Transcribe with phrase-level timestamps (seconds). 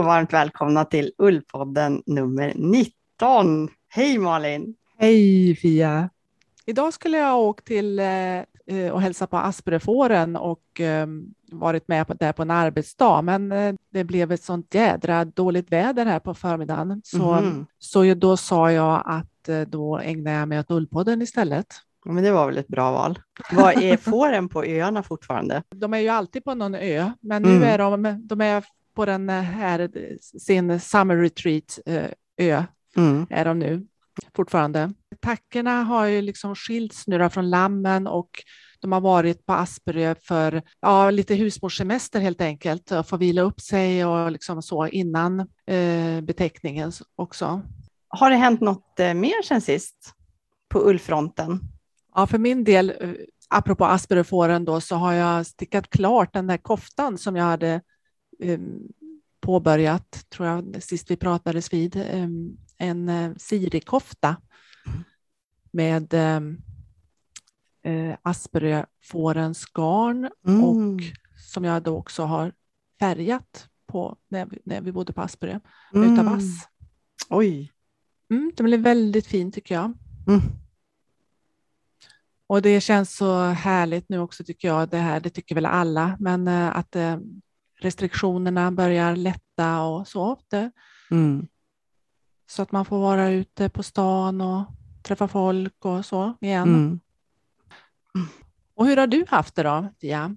[0.00, 3.68] och varmt välkomna till Ullpodden nummer 19.
[3.88, 4.74] Hej Malin!
[4.98, 6.10] Hej Fia!
[6.66, 11.06] Idag skulle jag ha åkt till eh, och hälsa på Asperöfåren och eh,
[11.52, 15.72] varit med på, där på en arbetsdag, men eh, det blev ett sånt jädra dåligt
[15.72, 17.00] väder här på förmiddagen.
[17.04, 17.66] Så, mm.
[17.78, 21.66] så då sa jag att eh, då ägnar jag mig åt Ullpodden istället.
[22.04, 23.18] Men det var väl ett bra val.
[23.52, 25.62] Vad är fåren på öarna fortfarande?
[25.74, 27.62] De är ju alltid på någon ö, men nu mm.
[27.62, 29.90] är de, de är på den här
[30.20, 31.78] sin summer retreat
[32.36, 32.64] ö
[32.96, 33.26] mm.
[33.30, 33.86] är de nu
[34.36, 34.92] fortfarande.
[35.20, 38.30] Tackorna har ju liksom skilts nu från lammen och
[38.80, 43.60] de har varit på Asperö för ja, lite husmorssemester helt enkelt och få vila upp
[43.60, 47.62] sig och liksom så innan eh, beteckningen också.
[48.08, 50.14] Har det hänt något eh, mer sen sist
[50.68, 51.60] på ullfronten?
[52.14, 53.10] Ja, för min del, eh,
[53.48, 57.80] apropå Asperöfåren då, så har jag stickat klart den där koftan som jag hade eh,
[59.40, 62.28] påbörjat, tror jag, sist vi pratades vid, eh,
[62.78, 64.36] en eh, sirikofta
[65.70, 66.40] med eh,
[67.82, 70.64] eh, Asperöfårens garn mm.
[70.64, 71.00] och
[71.52, 72.52] som jag då också har
[73.00, 75.60] färgat på när vi, när vi bodde på Asperö
[75.94, 76.12] mm.
[76.12, 76.68] utav vass.
[77.30, 77.72] Oj!
[78.30, 79.92] Mm, det blev väldigt fint tycker jag.
[80.28, 80.40] Mm.
[82.46, 86.16] Och det känns så härligt nu också tycker jag, det här, det tycker väl alla,
[86.20, 86.96] men eh, att
[87.80, 90.38] restriktionerna börjar lätta och så.
[90.48, 90.70] Det,
[91.10, 91.46] mm.
[92.50, 94.64] Så att man får vara ute på stan och
[95.02, 96.68] träffa folk och så igen.
[96.68, 97.00] Mm.
[98.74, 100.36] Och hur har du haft det då, Tia?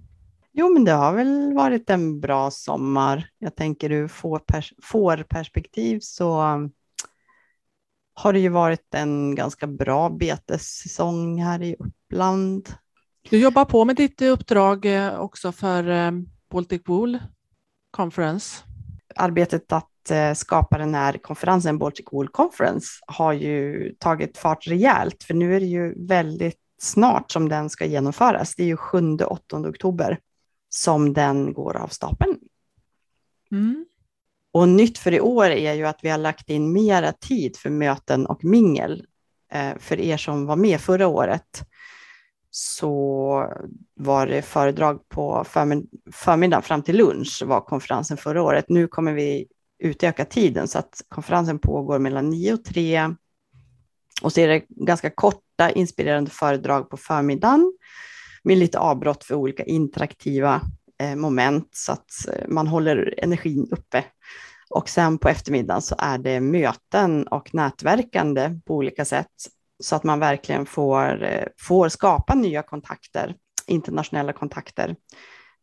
[0.52, 3.28] Jo, men det har väl varit en bra sommar.
[3.38, 4.08] Jag tänker ur
[4.82, 6.40] fårperspektiv så
[8.14, 12.68] har det ju varit en ganska bra betessäsong här i Uppland.
[13.30, 16.10] Du jobbar på med ditt uppdrag eh, också för eh,
[16.50, 17.18] Baltic Wool
[17.94, 18.62] Conference.
[19.16, 25.24] Arbetet att eh, skapa den här konferensen, Baltic Wool Conference, har ju tagit fart rejält,
[25.24, 28.54] för nu är det ju väldigt snart som den ska genomföras.
[28.54, 30.18] Det är ju 7-8 oktober
[30.68, 32.38] som den går av stapeln.
[33.50, 33.86] Mm.
[34.52, 37.70] Och nytt för i år är ju att vi har lagt in mera tid för
[37.70, 39.06] möten och mingel.
[39.52, 41.64] Eh, för er som var med förra året
[42.56, 43.52] så
[43.94, 45.44] var det föredrag på
[46.12, 48.64] förmiddagen fram till lunch var konferensen förra året.
[48.68, 49.46] Nu kommer vi
[49.78, 53.14] utöka tiden så att konferensen pågår mellan 9 och 3
[54.22, 57.78] och så är det ganska korta inspirerande föredrag på förmiddagen
[58.42, 60.60] med lite avbrott för olika interaktiva
[61.02, 64.04] eh, moment så att eh, man håller energin uppe.
[64.70, 69.32] Och sen på eftermiddagen så är det möten och nätverkande på olika sätt
[69.82, 73.36] så att man verkligen får, eh, får skapa nya kontakter,
[73.66, 74.96] internationella kontakter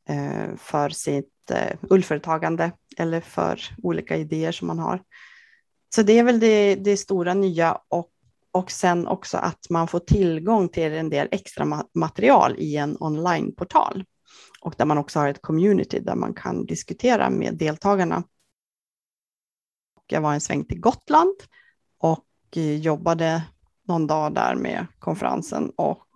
[0.10, 5.02] eh, för sitt eh, ullföretagande eller för olika idéer som man har.
[5.96, 8.08] Så det är väl det, det stora nya och
[8.54, 14.06] och sen också att man får tillgång till en del extra material i en onlineportal.
[14.62, 18.24] Och där man också har ett community där man kan diskutera med deltagarna.
[20.08, 21.36] Jag var en sväng till Gotland
[21.98, 23.44] och jobbade
[23.92, 26.08] någon dag där med konferensen och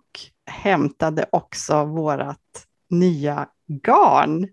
[0.46, 3.48] hämtade också vårt nya
[3.84, 4.48] garn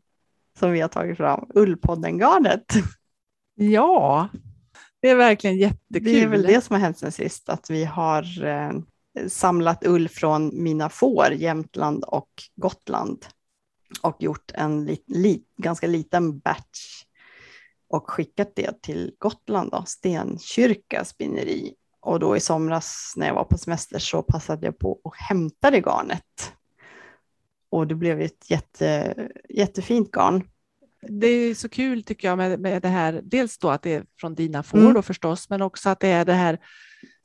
[0.59, 2.65] som vi har tagit fram, Ullpodden-garnet.
[3.55, 4.29] Ja,
[5.01, 6.03] det är verkligen jättekul.
[6.03, 8.71] Det är väl det som har hänt sen sist, att vi har eh,
[9.27, 13.25] samlat ull från mina får, Jämtland och Gotland
[14.01, 17.03] och gjort en li, li, ganska liten batch
[17.87, 21.75] och skickat det till Gotland, då, Stenkyrka spinneri.
[22.03, 25.77] Och då i somras när jag var på semester så passade jag på och hämtade
[25.77, 26.53] garnet.
[27.69, 29.15] Och det blev ett jätte,
[29.49, 30.43] jättefint garn
[31.07, 34.05] det är så kul tycker jag med, med det här, dels då att det är
[34.19, 34.93] från dina får mm.
[34.93, 36.59] då förstås, men också att det är det här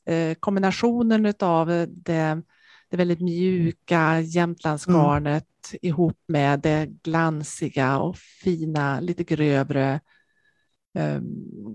[0.07, 2.43] eh, kombinationen av det,
[2.91, 5.79] det väldigt mjuka Jämtlandsgarnet mm.
[5.83, 10.01] ihop med det glansiga och fina, lite grövre
[10.99, 11.21] eh,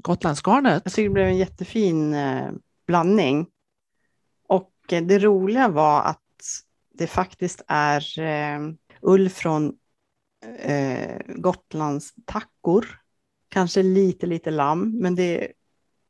[0.01, 0.81] Gotlandsgarnet.
[0.85, 2.51] Jag tycker det blev en jättefin eh,
[2.85, 3.47] blandning.
[4.47, 6.19] Och eh, det roliga var att
[6.94, 8.59] det faktiskt är eh,
[9.01, 9.74] ull från
[10.59, 13.00] eh, Gotlands tackor.
[13.50, 15.51] Kanske lite, lite lamm, men det,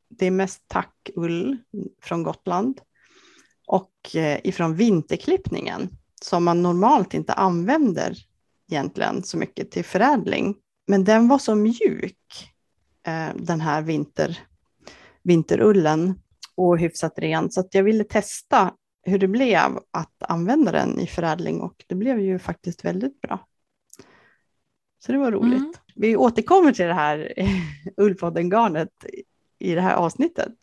[0.08, 1.56] det är mest tackull
[2.02, 2.80] från Gotland.
[3.66, 5.88] Och eh, ifrån vinterklippningen,
[6.22, 8.16] som man normalt inte använder
[8.70, 10.56] egentligen så mycket till förädling.
[10.86, 12.54] Men den var så mjuk,
[13.06, 14.38] eh, den här vinter,
[15.22, 16.20] vinterullen,
[16.56, 21.60] och hyfsat ren, så jag ville testa hur det blev att använda den i förädling
[21.60, 23.46] och det blev ju faktiskt väldigt bra.
[24.98, 25.60] Så det var roligt.
[25.60, 25.72] Mm.
[25.94, 27.32] vi återkommer till det här
[27.96, 29.04] ullpodden-garnet
[29.58, 30.54] i det här avsnittet.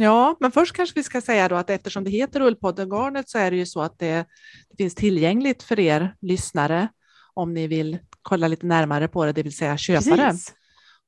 [0.00, 3.50] Ja, men först kanske vi ska säga då att eftersom det heter Ullpodden-garnet så är
[3.50, 4.26] det ju så att det,
[4.70, 6.88] det, finns tillgängligt för er lyssnare
[7.34, 10.36] om ni vill kolla lite närmare på det, det vill säga köpa det.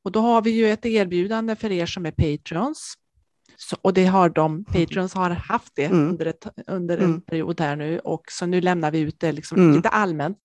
[0.03, 2.95] Och då har vi ju ett erbjudande för er som är patrons.
[3.63, 6.09] Så, och det har de, patrons har haft det mm.
[6.09, 7.21] under, ett, under en mm.
[7.21, 9.77] period här nu och så nu lämnar vi ut det liksom mm.
[9.77, 10.39] lite allmänt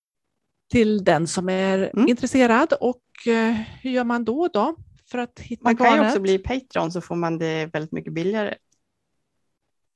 [0.70, 2.08] till den som är mm.
[2.08, 2.72] intresserad.
[2.80, 4.76] Och eh, hur gör man då då?
[5.10, 6.04] För att hitta man kan garnet?
[6.04, 8.54] ju också bli Patreon så får man det väldigt mycket billigare.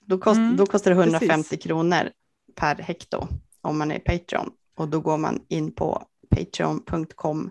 [0.07, 1.63] Då, kost, mm, då kostar det 150 precis.
[1.63, 2.11] kronor
[2.55, 3.29] per hekto
[3.61, 4.51] om man är Patreon.
[4.77, 7.51] Och då går man in på patreon.com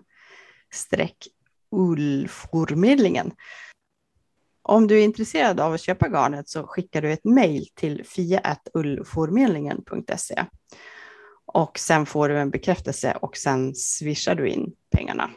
[0.72, 1.28] streck
[1.70, 3.32] ullformedlingen.
[4.70, 10.44] Om du är intresserad av att köpa garnet så skickar du ett mejl till fia.ullformedlingen.se
[11.46, 15.30] och sen får du en bekräftelse och sen swishar du in pengarna.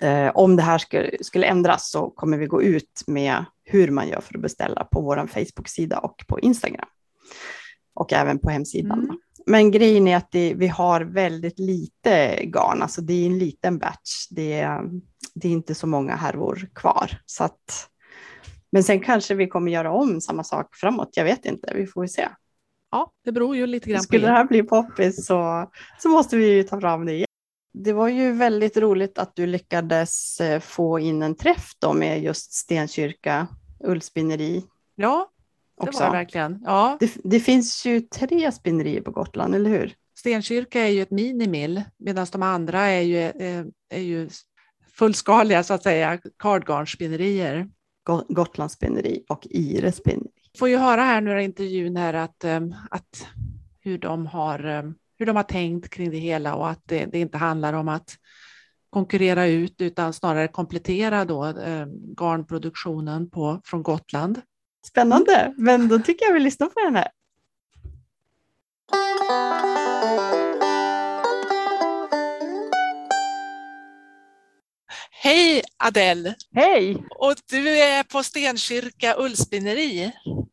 [0.00, 4.08] Eh, om det här skulle, skulle ändras så kommer vi gå ut med hur man
[4.08, 6.88] gör för att beställa på vår Facebook-sida och på Instagram.
[7.94, 8.98] Och även på hemsidan.
[8.98, 9.18] Mm.
[9.46, 13.78] Men grejen är att det, vi har väldigt lite garn, alltså det är en liten
[13.78, 14.26] batch.
[14.30, 14.68] Det,
[15.34, 17.20] det är inte så många härvor kvar.
[17.26, 17.88] Så att,
[18.72, 22.06] men sen kanske vi kommer göra om samma sak framåt, jag vet inte, vi får
[22.06, 22.28] se.
[22.90, 26.08] Ja, det beror ju lite grann Skulle på Skulle det här bli poppis så, så
[26.08, 27.26] måste vi ta fram det igen.
[27.72, 32.22] Det var ju väldigt roligt att du lyckades eh, få in en träff då med
[32.22, 33.46] just Stenkyrka
[33.84, 34.64] ullspinneri.
[34.94, 35.30] Ja,
[35.80, 36.02] det också.
[36.02, 36.62] var det verkligen.
[36.64, 36.96] Ja.
[37.00, 39.94] Det, det, finns ju tre spinnerier på Gotland, eller hur?
[40.18, 44.28] Stenkyrka är ju ett minimill medan de andra är ju, är, eh, är ju
[44.92, 46.18] fullskaliga så att säga
[48.08, 48.34] kardgarnspinnerier.
[48.34, 50.30] Gotlandsspinneri och Ire spinneri.
[50.58, 52.60] Får ju höra här nu i intervjun här att, eh,
[52.90, 53.26] att
[53.80, 57.38] hur de har hur de har tänkt kring det hela och att det, det inte
[57.38, 58.16] handlar om att
[58.90, 61.86] konkurrera ut utan snarare komplettera då, eh,
[62.20, 64.40] garnproduktionen på, från Gotland.
[64.86, 67.08] Spännande, men då tycker jag vi lyssnar på den här.
[75.20, 76.34] Hej Adele!
[76.54, 76.96] Hej!
[77.18, 80.12] Och du är på Stenkyrka ullspinneri.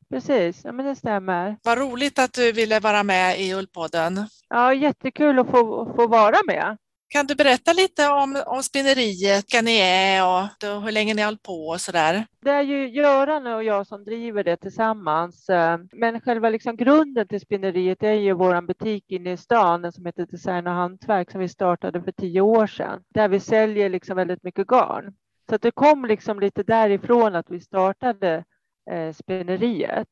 [0.10, 1.58] Precis, ja, men det stämmer.
[1.64, 4.28] Vad roligt att du ville vara med i Ullpodden.
[4.50, 6.78] Ja, jättekul att få, få vara med.
[7.16, 11.28] Kan du berätta lite om, om spinneriet, vilka ni är och hur länge ni har
[11.28, 12.26] hållit på och så där?
[12.42, 15.50] Det är ju Göran och jag som driver det tillsammans.
[15.50, 20.06] Eh, men själva liksom grunden till spinneriet är ju vår butik inne i stan som
[20.06, 23.04] heter Design och hantverk som vi startade för tio år sedan.
[23.10, 25.14] Där vi säljer liksom väldigt mycket garn.
[25.50, 28.44] Så det kom liksom lite därifrån att vi startade
[28.92, 30.10] eh, spinneriet.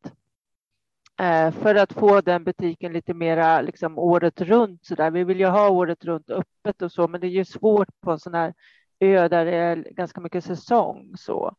[1.19, 4.85] Eh, för att få den butiken lite mera liksom året runt.
[4.85, 5.11] Så där.
[5.11, 8.11] Vi vill ju ha året runt öppet och så, men det är ju svårt på
[8.11, 8.53] en sån här
[8.99, 11.13] ö där det är ganska mycket säsong.
[11.17, 11.55] Så,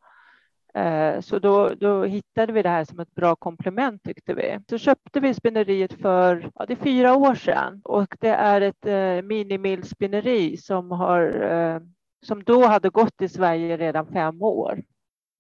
[0.74, 4.58] eh, så då, då hittade vi det här som ett bra komplement tyckte vi.
[4.70, 8.86] Så köpte vi spinneriet för ja, det är fyra år sedan och det är ett
[8.86, 11.80] eh, minimillspinneri som har eh,
[12.26, 14.82] som då hade gått i Sverige redan fem år.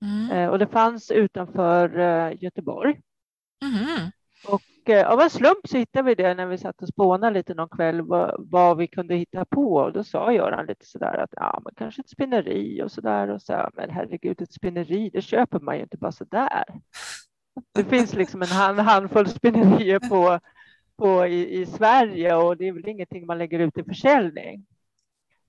[0.02, 0.30] Mm.
[0.30, 3.00] Eh, och det fanns utanför eh, Göteborg.
[3.64, 4.10] Mm.
[4.46, 7.54] Och eh, av en slump så hittade vi det när vi satt och spånade lite
[7.54, 9.74] någon kväll vad, vad, vi kunde hitta på.
[9.74, 13.28] Och då sa Göran lite sådär att ja, men kanske ett spinneri och sådär.
[13.28, 16.64] Och så, men herregud, ett spinneri, det köper man ju inte bara sådär.
[17.72, 20.40] Det finns liksom en hand, handfull spinnerier på,
[20.96, 24.66] på i, i, Sverige och det är väl ingenting man lägger ut i försäljning.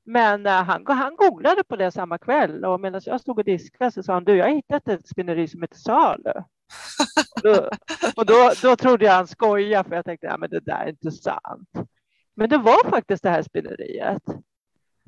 [0.03, 3.91] Men eh, han, han googlade på det samma kväll och medan jag stod och diskade
[3.91, 6.33] så sa han du, jag har hittat ett spinneri som heter Salu
[7.35, 7.69] och då,
[8.15, 10.89] och då, då trodde jag han skojade för jag tänkte ja, men det där är
[10.89, 11.69] inte sant.
[12.35, 14.23] Men det var faktiskt det här spinneriet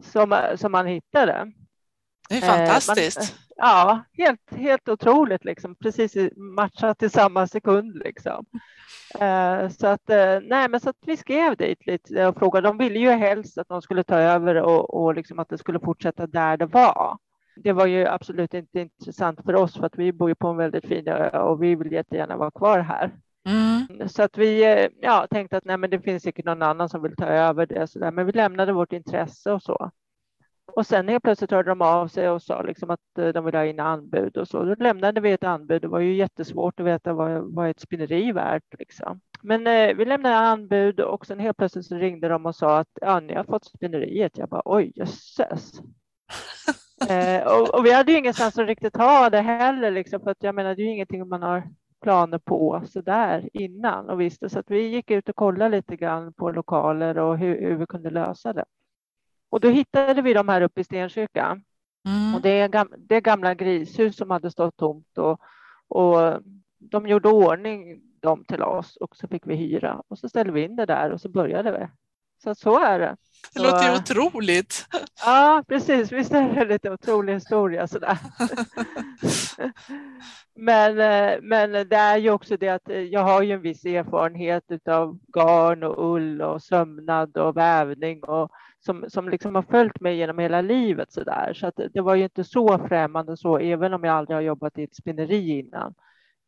[0.04, 1.52] som, som man hittade.
[2.30, 3.20] Det är fantastiskt.
[3.20, 5.76] Eh, man, ja, helt, helt otroligt liksom.
[5.76, 8.46] Precis matchat i samma sekund liksom.
[9.20, 12.68] Eh, så att eh, nej, men så att vi skrev dit lite och frågade.
[12.68, 15.80] De ville ju helst att de skulle ta över och, och liksom att det skulle
[15.80, 17.18] fortsätta där det var
[17.64, 20.58] det var ju absolut inte intressant för oss för att vi bor ju på en
[20.58, 23.12] väldigt fin ö och vi vill jättegärna vara kvar här.
[23.48, 24.10] Mm.
[24.10, 27.02] Så att vi eh, ja, tänkte att nej, men det finns säkert någon annan som
[27.02, 28.12] vill ta över det, så där.
[28.12, 29.92] men vi lämnade vårt intresse och så.
[30.76, 33.58] Och sen helt plötsligt hörde de av sig och sa liksom att eh, de ville
[33.58, 34.64] ha in anbud och så.
[34.64, 35.82] Då lämnade vi ett anbud.
[35.82, 38.80] Det var ju jättesvårt att veta vad, vad ett spinneri är värt.
[38.80, 39.22] Liksom.
[39.42, 42.98] Men eh, vi lämnade anbud och sen helt plötsligt så ringde de och sa att
[43.02, 44.38] ja, ni har fått spinneriet.
[44.38, 45.72] Jag bara oj jösses.
[47.10, 50.44] Eh, och, och, vi hade ju ingenstans att riktigt ha det heller, liksom, för att
[50.44, 51.64] jag menar, det är ju ingenting man har
[52.02, 55.96] planer på så där innan och visste så att vi gick ut och kollade lite
[55.96, 58.66] grann på lokaler och hur, hur vi kunde lösa det.
[59.50, 61.62] Och då hittade vi de här uppe i Stenkyrka.
[62.08, 62.36] Mm.
[62.36, 65.42] Och det är, gam det är gamla grishus som hade stått tomt och,
[65.88, 66.42] och
[66.78, 70.64] de gjorde ordning dem till oss och så fick vi hyra och så ställde vi
[70.64, 71.88] in det där och så började vi.
[72.38, 73.16] Så så är det.
[73.54, 74.86] Det låter ju otroligt.
[75.26, 76.12] Ja, precis.
[76.12, 78.18] Visst är det lite otrolig historia sådär.
[80.56, 84.88] men, eh, men det är ju också det att jag har ju en viss erfarenhet
[84.88, 90.18] av garn och ull och sömnad och vävning och som, som liksom har följt mig
[90.18, 91.54] genom hela livet så där.
[91.54, 94.84] Så det var ju inte så främmande så, även om jag aldrig har jobbat i
[94.84, 95.94] ett spinneri innan.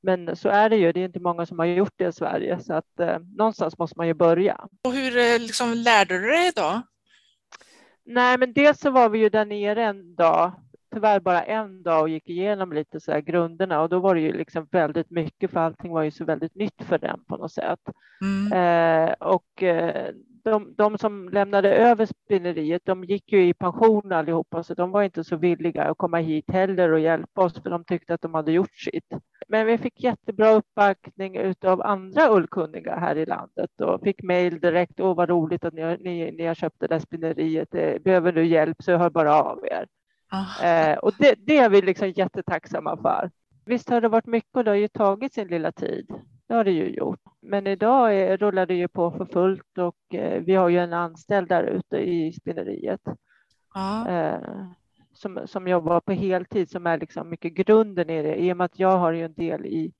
[0.01, 2.59] Men så är det ju, det är inte många som har gjort det i Sverige,
[2.59, 4.67] så att eh, någonstans måste man ju börja.
[4.83, 6.81] Och hur eh, liksom, lärde du dig då?
[8.05, 10.51] Nej, men dels så var vi ju där nere en dag,
[10.93, 14.21] tyvärr bara en dag och gick igenom lite så här grunderna och då var det
[14.21, 17.51] ju liksom väldigt mycket för allting var ju så väldigt nytt för den på något
[17.51, 17.79] sätt.
[18.21, 18.53] Mm.
[18.53, 24.63] Eh, och eh, de, de, som lämnade över spinneriet, de gick ju i pension allihopa,
[24.63, 27.85] så de var inte så villiga att komma hit heller och hjälpa oss, för de
[27.85, 29.13] tyckte att de hade gjort sitt.
[29.47, 34.99] Men vi fick jättebra uppbackning av andra ullkunniga här i landet och fick mejl direkt.
[34.99, 37.69] Åh, vad roligt att ni, ni, ni har köpt det där spinneriet.
[38.03, 39.87] Behöver du hjälp så hör bara av er.
[40.31, 40.65] Oh.
[40.65, 43.31] Eh, och det, det är vi liksom jättetacksamma för.
[43.65, 46.11] Visst har det varit mycket och det har ju tagit sin lilla tid.
[46.49, 47.19] Det har det ju gjort.
[47.41, 50.93] Men idag är, rullar det ju på för fullt och eh, vi har ju en
[50.93, 53.01] anställd där ute i spinneriet.
[54.07, 54.65] Eh,
[55.13, 58.35] som, som jobbar på heltid som är liksom mycket grunden i det.
[58.35, 59.93] I och med att jag har ju en del i,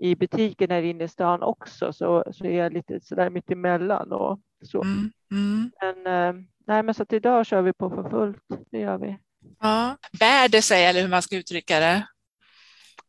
[0.00, 4.12] i butiken här inne i stan också så, så är jag lite sådär mitt emellan
[4.12, 4.82] och så.
[4.82, 5.70] Mm, mm.
[5.80, 8.66] Men, eh, nej, men så att idag kör vi på för fullt.
[8.70, 9.18] Det gör vi.
[9.60, 9.96] Ja.
[10.20, 12.06] Bär det sig eller hur man ska uttrycka det?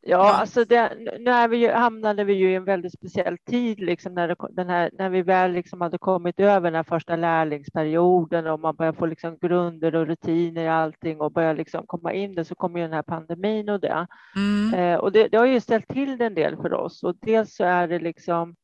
[0.05, 3.79] Ja, alltså det, nu är vi ju, hamnade vi ju i en väldigt speciell tid,
[3.79, 7.15] liksom när, det, den här, när vi väl liksom hade kommit över den här första
[7.15, 12.13] lärlingsperioden och man börjar få liksom grunder och rutiner i allting och börjar liksom komma
[12.13, 14.07] in det så kommer ju den här pandemin och det.
[14.35, 14.73] Mm.
[14.73, 17.55] Eh, och det, det, har ju ställt till det en del för oss och dels
[17.55, 18.55] så är det liksom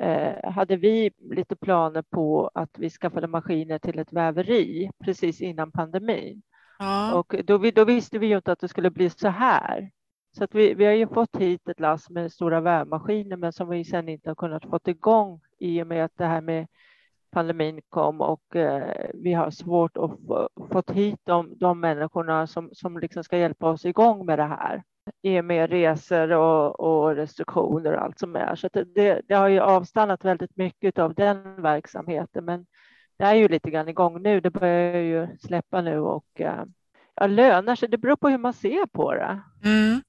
[0.00, 5.72] eh, hade vi lite planer på att vi skaffade maskiner till ett väveri precis innan
[5.72, 6.42] pandemin.
[6.78, 7.14] Ja.
[7.14, 9.90] Och då, då visste vi ju inte att det skulle bli så här.
[10.38, 13.68] Så att vi, vi har ju fått hit ett lass med stora vävmaskiner, men som
[13.68, 16.66] vi sedan inte har kunnat få igång i och med att det här med
[17.30, 22.70] pandemin kom och eh, vi har svårt att få fått hit de, de människorna som,
[22.72, 24.82] som liksom ska hjälpa oss igång med det här
[25.22, 28.54] i och med resor och, och restriktioner och allt som är.
[28.54, 32.66] Så det, det, har ju avstannat väldigt mycket av den verksamheten, men
[33.16, 34.40] det är ju lite grann igång nu.
[34.40, 36.64] Det börjar ju släppa nu och eh,
[37.14, 37.88] ja, lönar sig.
[37.88, 39.40] Det beror på hur man ser på det.
[39.64, 40.00] Mm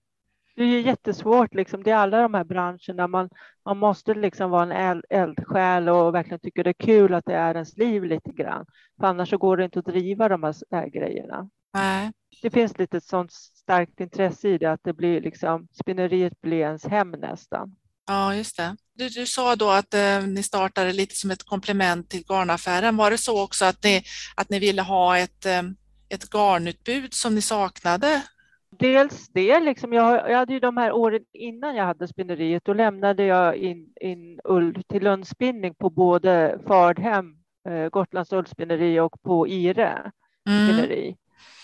[0.64, 1.54] det är jättesvårt.
[1.54, 1.84] Liksom.
[1.84, 3.08] Det är alla de här branscherna.
[3.08, 3.30] Man,
[3.66, 7.34] man måste liksom vara en eld, eldsjäl och verkligen tycka det är kul att det
[7.34, 8.66] är ens liv lite grann.
[9.00, 11.50] För annars så går det inte att driva de här, grejerna.
[11.74, 12.12] Nej.
[12.42, 16.86] Det finns lite sånt starkt intresse i det att det blir liksom spinneriet blir ens
[16.86, 17.76] hem nästan.
[18.08, 18.76] Ja, just det.
[18.94, 22.98] Du, du sa då att eh, ni startade lite som ett komplement till garnaffären.
[22.98, 24.04] Var det så också att ni,
[24.36, 25.62] att ni ville ha ett, eh,
[26.10, 28.22] ett garnutbud som ni saknade
[28.70, 32.74] dels det, liksom jag, jag hade ju de här åren innan jag hade spinneriet, då
[32.74, 37.36] lämnade jag in, in ull till lundspinning på både Fardhem,
[37.70, 40.12] eh, Gotlands ullspinneri och på Ire
[40.50, 40.68] mm.
[40.68, 41.18] spinneri.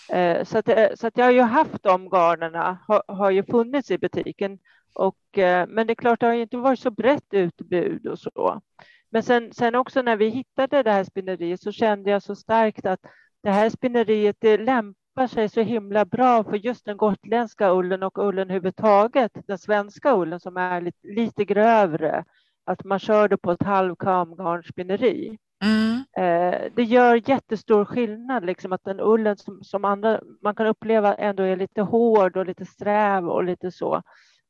[0.10, 3.44] Eh, så, att, eh, så att jag har ju haft de garnerna, har, har ju
[3.44, 4.60] funnits i butiken.
[4.94, 8.62] Och, eh, men det är klart, det har inte varit så brett utbud och så.
[9.10, 12.86] Men sen, sen också när vi hittade det här spinneriet så kände jag så starkt
[12.86, 13.00] att
[13.44, 18.04] det här spinneriet det lämpar lämpar sig så himla bra för just den gotländska ullen
[18.04, 22.26] och ullen överhuvudtaget, den svenska ullen som är lite, lite grövre,
[22.66, 25.38] att man kör det på ett halvkamgarnspinneri.
[25.64, 26.04] Mm.
[26.18, 31.14] Eh, det gör jättestor skillnad, liksom att den ullen som, som andra, man kan uppleva
[31.14, 34.02] ändå är lite hård och lite sträv och lite så,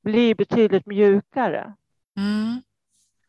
[0.03, 1.73] blir betydligt mjukare.
[2.17, 2.61] Mm.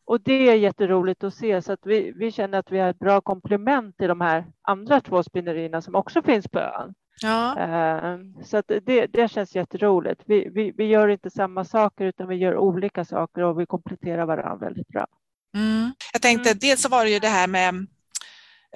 [0.05, 2.99] Och det är jätteroligt att se så att vi, vi känner att vi har ett
[2.99, 6.95] bra komplement till de här andra två spinnerierna som också finns på ön.
[7.21, 7.59] Ja.
[7.59, 10.23] Ehm, så att det, det känns jätteroligt.
[10.27, 14.27] Vi, vi, vi gör inte samma saker utan vi gör olika saker och vi kompletterar
[14.27, 15.07] varandra väldigt bra.
[15.55, 15.93] Mm.
[16.13, 16.59] Jag tänkte mm.
[16.59, 17.87] dels så var det ju det här med,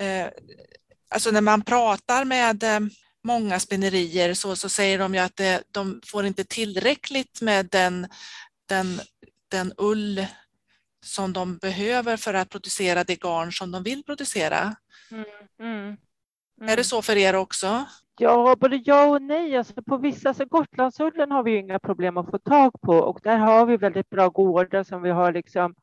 [0.01, 0.29] eh,
[1.11, 2.81] alltså när man pratar med eh,
[3.25, 8.09] många spinnerier så, så säger de ju att det, de får inte tillräckligt med den,
[8.69, 9.01] den,
[9.49, 10.27] den ull
[11.05, 14.77] som de behöver för att producera det garn som de vill producera.
[15.11, 15.25] Mm.
[15.61, 15.97] Mm.
[16.61, 16.85] Är det mm.
[16.85, 17.87] så för er också?
[18.21, 19.57] Ja, både ja och nej.
[19.57, 23.39] Alltså på vissa, alltså Gotlandsullen har vi inga problem att få tag på och där
[23.39, 25.75] har vi väldigt bra gårdar som vi har liksom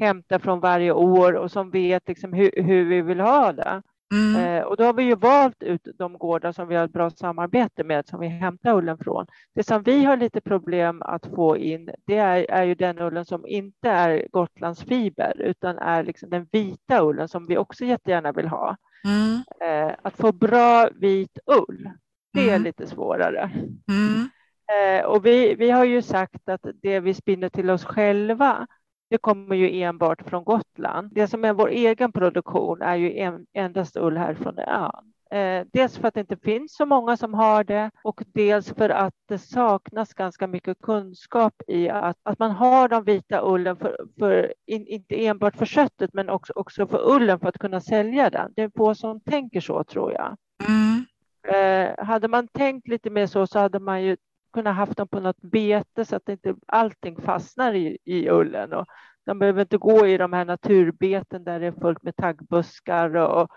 [0.00, 3.82] hämtat från varje år och som vet liksom hur, hur vi vill ha det.
[4.14, 4.44] Mm.
[4.44, 7.10] Eh, och då har vi ju valt ut de gårdar som vi har ett bra
[7.10, 9.26] samarbete med, som vi hämtar ullen från.
[9.54, 13.24] Det som vi har lite problem att få in, det är, är ju den ullen
[13.24, 18.48] som inte är Gotlandsfiber, utan är liksom den vita ullen som vi också jättegärna vill
[18.48, 18.76] ha.
[19.04, 19.42] Mm.
[19.60, 21.90] Eh, att få bra vit ull,
[22.32, 22.62] det är mm.
[22.62, 23.50] lite svårare.
[23.88, 24.28] Mm.
[24.72, 28.66] Eh, och vi, vi har ju sagt att det vi spinner till oss själva,
[29.10, 31.10] det kommer ju enbart från Gotland.
[31.14, 35.13] Det som är vår egen produktion är ju en, endast ull här från ön.
[35.34, 38.88] Eh, dels för att det inte finns så många som har det och dels för
[38.88, 43.96] att det saknas ganska mycket kunskap i att, att man har de vita ullen för,
[44.18, 48.30] för in, inte enbart för köttet men också, också för ullen för att kunna sälja
[48.30, 48.52] den.
[48.56, 50.36] Det är få som tänker så tror jag.
[50.68, 51.04] Mm.
[51.48, 54.16] Eh, hade man tänkt lite mer så så hade man ju
[54.52, 58.72] kunnat haft dem på något bete så att inte allting fastnar i, i ullen.
[58.72, 58.86] Och
[59.26, 63.48] de behöver inte gå i de här naturbeten där det är fullt med taggbuskar och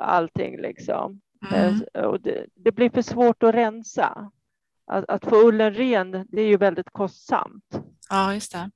[0.00, 1.20] allting liksom.
[1.50, 1.84] Mm.
[1.94, 4.30] Eh, och det, det, blir för svårt att rensa.
[4.86, 7.80] Att, att, få ullen ren, det är ju väldigt kostsamt.
[8.10, 8.70] Ja, just det.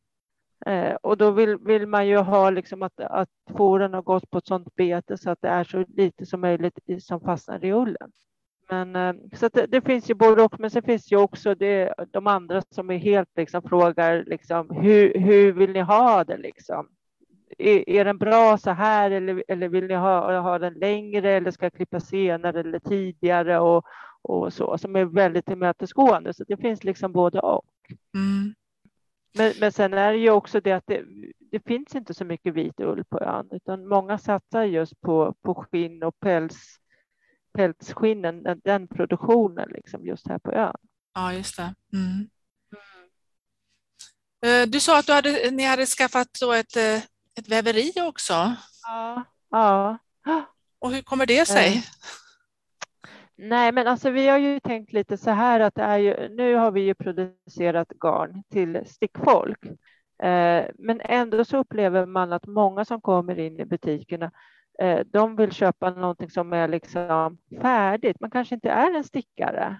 [0.66, 4.38] Eh, och då vill, vill man ju ha liksom att, att fåren har gått på
[4.38, 8.12] ett sådant bete så att det är så lite som möjligt som fastnar i ullen.
[8.70, 11.94] Men, eh, så det, det, finns ju både och, men sen finns ju också det,
[12.10, 16.88] de andra som är helt liksom frågar liksom, hur, hur vill ni ha det liksom?
[17.58, 21.50] Är, är den bra så här eller, eller vill ni ha, ha den längre eller
[21.50, 23.84] ska jag klippa senare eller tidigare och,
[24.22, 26.34] och så som är väldigt tillmötesgående.
[26.34, 27.64] Så det finns liksom både och.
[28.14, 28.54] Mm.
[29.34, 31.04] Men, men sen är det ju också det att det,
[31.50, 35.54] det, finns inte så mycket vit ull på ön, utan många satsar just på, på
[35.54, 36.80] skinn och päls
[37.52, 40.76] pälsskinnen, den, den produktionen liksom just här på ön.
[41.14, 41.74] Ja, just det.
[41.92, 42.28] Mm.
[44.42, 44.70] Mm.
[44.70, 47.02] Du sa att du hade, ni hade skaffat då ett, eh,
[47.40, 48.54] ett väveri också.
[48.82, 49.24] Ja.
[49.50, 49.98] ja.
[50.78, 51.76] Och hur kommer det sig?
[51.76, 51.82] Eh.
[53.36, 56.54] Nej, men alltså vi har ju tänkt lite så här att det är ju, nu
[56.54, 59.58] har vi ju producerat garn till stickfolk.
[60.74, 64.30] men ändå så upplever man att många som kommer in i butikerna
[64.80, 68.20] Eh, de vill köpa någonting som är liksom färdigt.
[68.20, 69.78] Man kanske inte är en stickare.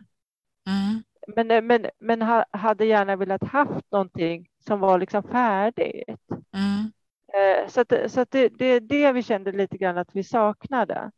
[0.67, 1.03] Mm.
[1.37, 6.29] Men, eh, men, men hade gärna velat haft någonting som var liksom färdigt.
[6.55, 6.93] Mm.
[7.35, 10.25] Eh, så, att, så att det, det är det vi kände lite grann att vi
[10.25, 11.11] saknade.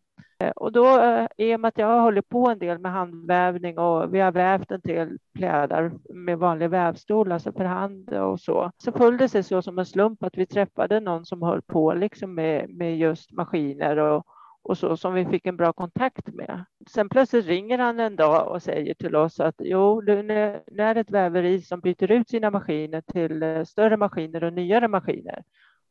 [0.42, 2.92] Eh, och då, eh, i och med att jag har hållit på en del med
[2.92, 8.40] handvävning och vi har vävt en del plädar med vanlig vävstol, alltså för hand och
[8.40, 11.62] så, så föll det sig så som en slump att vi träffade någon som höll
[11.62, 14.26] på liksom med, med just maskiner och,
[14.62, 16.64] och så som vi fick en bra kontakt med.
[16.90, 20.32] Sen plötsligt ringer han en dag och säger till oss att jo, nu,
[20.78, 25.42] är det ett väveri som byter ut sina maskiner till större maskiner och nyare maskiner.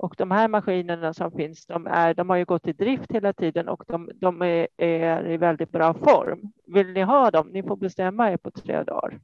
[0.02, 3.34] Och de här maskinerna som finns, de, är, de har ju gått i drift hela
[3.34, 6.52] tiden och de, de är, är, i väldigt bra form.
[6.68, 7.48] Vill ni ha dem?
[7.48, 9.20] Ni får bestämma er på tre dagar.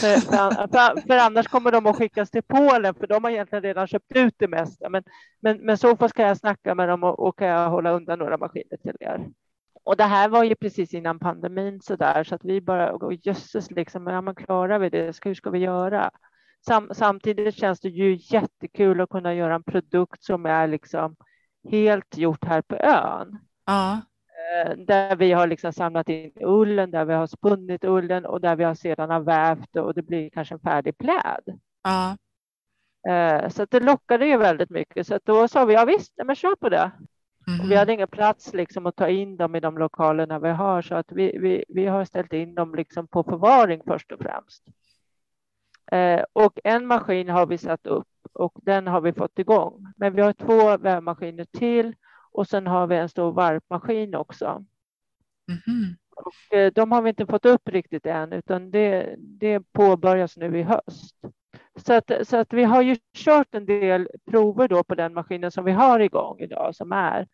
[0.00, 3.86] För, för, för, annars kommer de att skickas till Polen, för de har egentligen redan
[3.86, 4.88] köpt ut det mesta.
[4.88, 5.02] Men,
[5.40, 8.18] men, men så fall ska jag snacka med dem och, och kan jag hålla undan
[8.18, 9.28] några maskiner till er.
[9.84, 13.70] Och det här var ju precis innan pandemin så där, så att vi bara, jösses,
[13.70, 15.24] liksom, ja, men klarar vi det?
[15.24, 16.10] Hur ska vi göra?
[16.68, 21.16] Sam, samtidigt känns det ju jättekul att kunna göra en produkt som är liksom
[21.70, 23.38] helt gjort här på ön.
[23.66, 23.92] Ja.
[23.92, 28.56] Eh, där vi har liksom samlat in ullen, där vi har spunnit ullen och där
[28.56, 31.60] vi har sedan har vävt och det blir kanske en färdig pläd.
[31.82, 32.16] Ja.
[33.12, 35.06] Eh, så det lockade ju väldigt mycket.
[35.06, 36.90] Så då sa vi, ja visst, men kör på det.
[37.48, 37.68] Mm.
[37.68, 40.94] vi hade ingen plats liksom att ta in dem i de lokalerna vi har, så
[40.94, 44.64] att vi, vi, vi har ställt in dem liksom på förvaring först och främst.
[45.92, 49.92] Eh, och en maskin har vi satt upp och den har vi fått igång.
[49.96, 51.94] Men vi har två vävmaskiner till
[52.32, 54.64] och sen har vi en stor varpmaskin också.
[55.48, 55.96] Mm.
[56.16, 60.58] Och, eh, de har vi inte fått upp riktigt än, utan det, det påbörjas nu
[60.58, 61.16] i höst.
[61.76, 65.50] Så att, så att vi har ju kört en del prover då på den maskinen
[65.50, 67.26] som vi har igång idag, som är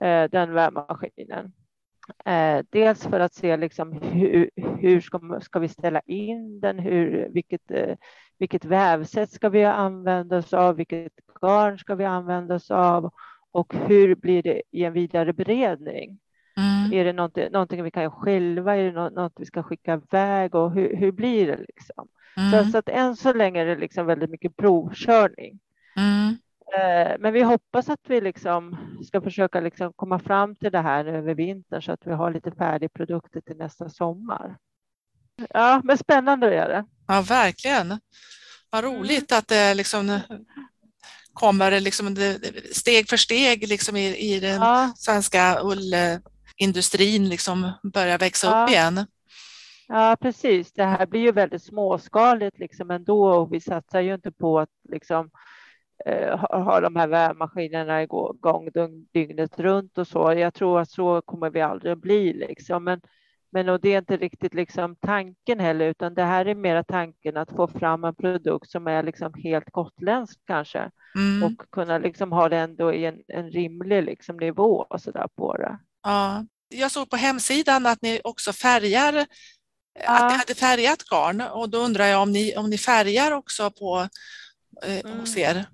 [0.00, 1.52] eh, den vävmaskinen.
[2.24, 7.28] Eh, dels för att se liksom hur, hur ska, ska vi ställa in den, hur,
[7.28, 7.96] vilket, eh,
[8.38, 13.10] vilket vävsätt ska vi använda oss av, vilket garn ska vi använda oss av
[13.52, 16.18] och hur blir det i en vidare beredning?
[16.56, 16.92] Mm.
[16.92, 18.76] Är det någonting, någonting vi kan göra själva?
[18.76, 22.08] Är det något, något vi ska skicka iväg och hur, hur blir det liksom?
[22.36, 22.50] Mm.
[22.50, 25.58] Så, så, att än så länge är det liksom väldigt mycket provkörning.
[25.96, 26.36] Mm.
[26.78, 31.04] Eh, men vi hoppas att vi liksom ska försöka liksom komma fram till det här
[31.04, 34.56] över vintern så att vi har lite färdig produkter till nästa sommar.
[35.50, 36.84] Ja, men spännande är det.
[37.06, 38.00] Ja, verkligen.
[38.70, 38.96] Vad mm.
[38.96, 40.20] roligt att det liksom
[41.32, 42.16] kommer liksom
[42.72, 44.92] steg för steg liksom i, i den ja.
[44.96, 45.94] svenska ull,
[46.56, 48.64] industrin liksom börjar växa Ja.
[48.64, 49.06] upp igen.
[49.88, 50.72] Ja, precis.
[50.72, 54.70] Det här blir ju väldigt småskaligt liksom ändå och vi satsar ju inte på att
[54.88, 55.30] liksom
[56.06, 60.32] eh, ha, ha de här vävmaskinerna igång dygn- dygnet runt och så.
[60.32, 62.84] Jag tror att så kommer vi aldrig att bli liksom.
[62.84, 63.00] Men,
[63.52, 67.36] men och det är inte riktigt liksom tanken heller, utan det här är mera tanken
[67.36, 71.42] att få fram en produkt som är liksom helt gotländsk kanske Mm.
[71.42, 75.28] och kunna liksom ha det ändå i en, en rimlig liksom nivå och så där
[75.36, 75.78] på det.
[76.02, 76.44] Ja.
[76.68, 79.26] Jag såg på hemsidan att ni också färgar, att
[79.98, 80.38] ni Ja.
[80.38, 84.08] hade färgat garn och då undrar jag om ni, om ni färgar också på
[84.86, 85.20] eh, Mm.
[85.20, 85.66] hos er?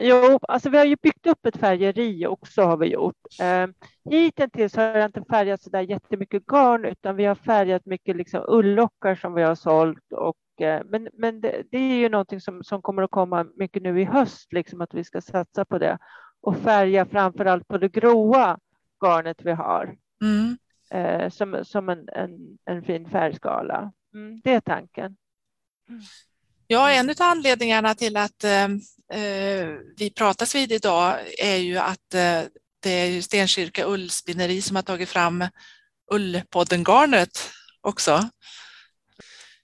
[0.00, 3.16] Jo, alltså vi har ju byggt upp ett färgeri också har vi gjort.
[3.40, 3.66] Eh,
[4.10, 8.44] hittills har jag inte färgat så där jättemycket garn utan vi har färgat mycket liksom
[8.48, 10.12] ulllockar som vi har sålt.
[10.12, 13.82] Och, eh, men men det, det är ju någonting som, som kommer att komma mycket
[13.82, 15.98] nu i höst, liksom att vi ska satsa på det
[16.40, 18.58] och färga framför allt på det gråa
[19.04, 20.58] garnet vi har Mm.
[20.90, 23.92] eh, som, som en, en, en fin färgskala.
[24.14, 25.16] Mm, det är tanken.
[26.70, 28.64] Ja, en av anledningarna till att eh,
[29.12, 32.42] eh, vi pratas vid idag är ju att eh,
[32.80, 35.44] det är Stenkyrka ullspinneri som har tagit fram
[36.12, 37.50] Ullpodden-garnet
[37.80, 38.28] också.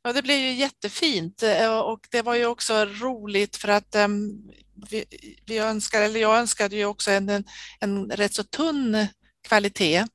[0.03, 4.09] Ja, det blev ju jättefint eh, och det var ju också roligt för att eh,
[4.90, 5.05] vi,
[5.47, 7.45] vi önskar, eller jag önskade ju också en, en,
[7.81, 9.07] en rätt så tunn
[9.49, 10.07] kvalitet.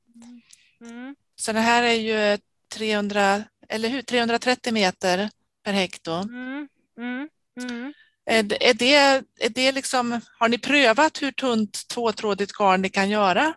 [0.80, 1.16] Mm.
[1.36, 2.38] Så det här är ju
[2.74, 5.30] 300, eller hur, 330 meter
[5.64, 6.12] per hekto.
[6.12, 6.68] Mm.
[6.98, 7.28] Mm.
[7.62, 7.92] Mm.
[8.24, 8.94] Är det, är det,
[9.40, 13.54] är det liksom, har ni prövat hur tunt tvåtrådigt garn ni kan göra?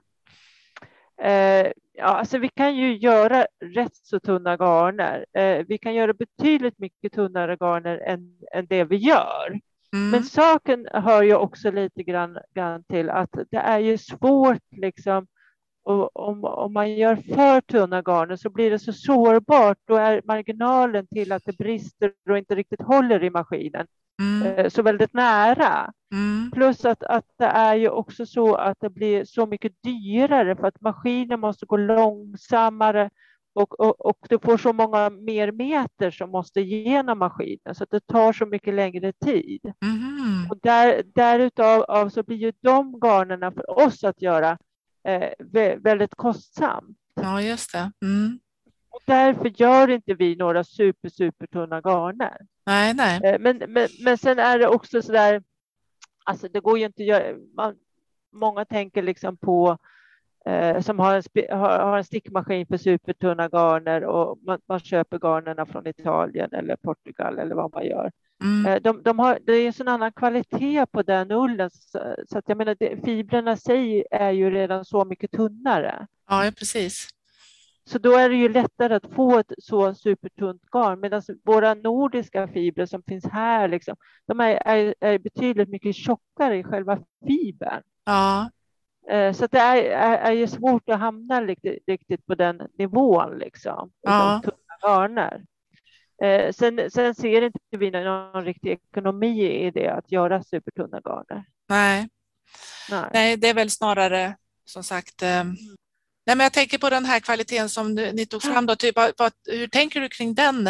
[1.21, 5.25] Eh, ja, alltså vi kan ju göra rätt så tunna garner.
[5.37, 9.59] Eh, vi kan göra betydligt mycket tunnare garner än, än det vi gör.
[9.93, 10.09] Mm.
[10.09, 15.27] Men saken hör ju också lite grann, grann till att det är ju svårt liksom
[15.83, 19.77] och om, om man gör för tunna garner så blir det så sårbart.
[19.87, 23.87] Då är marginalen till att det brister och inte riktigt håller i maskinen
[24.21, 24.47] Mm.
[24.47, 25.93] eh, så väldigt nära.
[26.13, 26.51] Mm.
[26.51, 30.67] Plus att, att det är ju också så att det blir så mycket dyrare för
[30.67, 33.09] att maskinen måste gå långsammare
[33.55, 37.91] och, och, och du får så många mer meter som måste igenom maskinen så att
[37.91, 39.61] det tar så mycket längre tid.
[39.65, 40.47] Mhm.
[40.49, 44.57] Och där, därutav av så blir ju de garnerna för oss att göra
[45.03, 46.97] eh, vä- väldigt kostsamt.
[47.21, 47.91] Ja, just det.
[48.05, 48.39] Mm.
[48.89, 52.37] Och därför gör inte vi några super, super tunna garner.
[52.65, 53.21] Nej, nej.
[53.23, 55.43] Eh, Men, men, men sen är det också så där,
[56.25, 57.75] alltså det går ju inte att göra, man,
[58.31, 59.77] många tänker liksom på
[60.45, 61.23] eh, som har en,
[61.59, 67.39] har en stickmaskin för supertunna garner och man, man köper garnerna från Italien eller Portugal
[67.39, 68.11] eller vad man gör.
[68.43, 68.65] Mm.
[68.65, 72.37] Eh, de, de har, det är en sån annan kvalitet på den ullen så, så
[72.37, 76.07] att jag menar det, fibrerna i sig är ju redan så mycket tunnare.
[76.29, 77.09] Ja, precis.
[77.85, 82.47] Så då är det ju lättare att få ett så supertunt garn medan våra nordiska
[82.47, 87.81] fibrer som finns här, liksom, de är, är, är betydligt mycket tjockare i själva fibern.
[88.05, 88.49] Ja,
[89.09, 93.37] Eh, Så det är, är, är ju svårt att hamna riktigt, riktigt på den nivån
[93.37, 94.41] liksom, Ja.
[94.43, 95.43] tunna garner.
[96.23, 101.45] Eh, Sen, sen ser inte vi någon riktig ekonomi i det att göra supertunna garner.
[101.69, 102.09] nej.
[102.89, 103.09] Nej.
[103.13, 105.21] nej, det är väl snarare som sagt.
[105.21, 105.43] Eh,
[106.25, 108.65] nej, men jag tänker på den här kvaliteten som ni tog fram.
[108.65, 110.69] Då, typ, vad, hur tänker du kring den?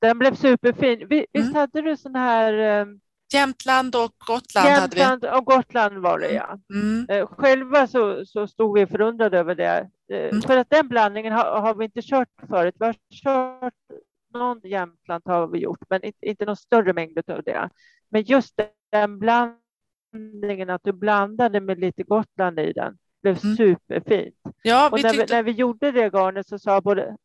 [0.00, 1.06] Den blev superfin.
[1.08, 1.54] Vi, Visst Mm.
[1.54, 2.86] hade du sån här eh,
[3.32, 5.00] Jämtland och Gotland hade vi.
[5.00, 6.58] Jämtland och Gotland var det ja.
[6.74, 7.26] Mm.
[7.26, 9.90] Själva så, så stod vi förundrade över det.
[10.08, 10.42] Eh, Mm.
[10.42, 12.74] För att den blandningen har, har vi inte kört förut.
[12.78, 13.74] Vi har kört
[14.34, 17.70] någon Jämtland har vi gjort, men inte, inte någon större mängd av det.
[18.08, 18.60] Men just
[18.92, 23.56] den blandningen, att du blandade med lite Gotland i den, blev Mm.
[23.56, 24.34] superfint.
[24.62, 27.16] Ja, Och vi när vi, tyckte, när vi gjorde det garnet så sa både,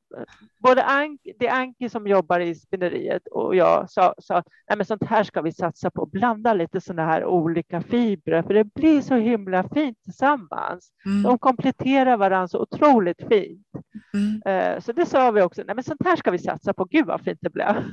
[0.60, 4.86] både Ank, det är Anki som jobbar i spinneriet och jag sa, sa Nej, men
[4.86, 6.06] sånt här ska vi satsa på.
[6.06, 10.92] Blanda lite sådana här olika fibrer för det blir så himla fint tillsammans.
[11.06, 13.68] mm, De kompletterar varandra så otroligt fint.
[14.14, 14.42] mm.
[14.46, 15.64] Eh, Så det sa vi också.
[15.66, 16.86] Nej, men sånt här ska vi satsa på.
[16.86, 17.68] Gud vad fint det blev.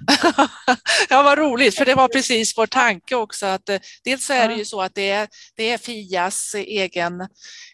[1.11, 3.47] ja, vad roligt, för det var precis vår tanke också.
[3.47, 7.29] Att, eh, dels är det ju så att det är, det är Fias egen,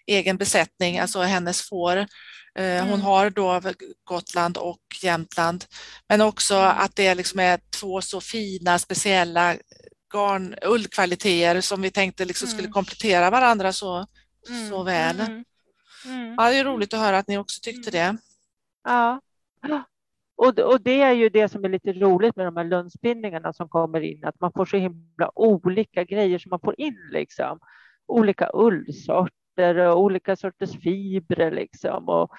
[0.07, 2.07] egen besättning, alltså hennes får.
[2.59, 3.01] Eh, Hon Mm.
[3.01, 3.61] har då
[4.05, 5.65] Gotland och Jämtland,
[6.09, 6.77] men också Mm.
[6.79, 9.55] att det liksom är två så fina speciella
[10.13, 12.73] garn, ullkvaliteter som vi tänkte liksom skulle Mm.
[12.73, 14.07] komplettera varandra så,
[14.71, 15.21] så väl.
[15.21, 15.45] Mm.
[16.07, 16.35] Mm.
[16.39, 18.17] Ja, det är roligt att höra att ni också tyckte det.
[18.85, 19.21] Ja.
[20.37, 23.69] Och, och det är ju det som är lite roligt med de här lönnspinningarna som
[23.69, 27.59] kommer in, att man får så himla olika grejer som man får in liksom.
[28.07, 32.31] Olika ullsorter sorter och olika sorters fibrer liksom och,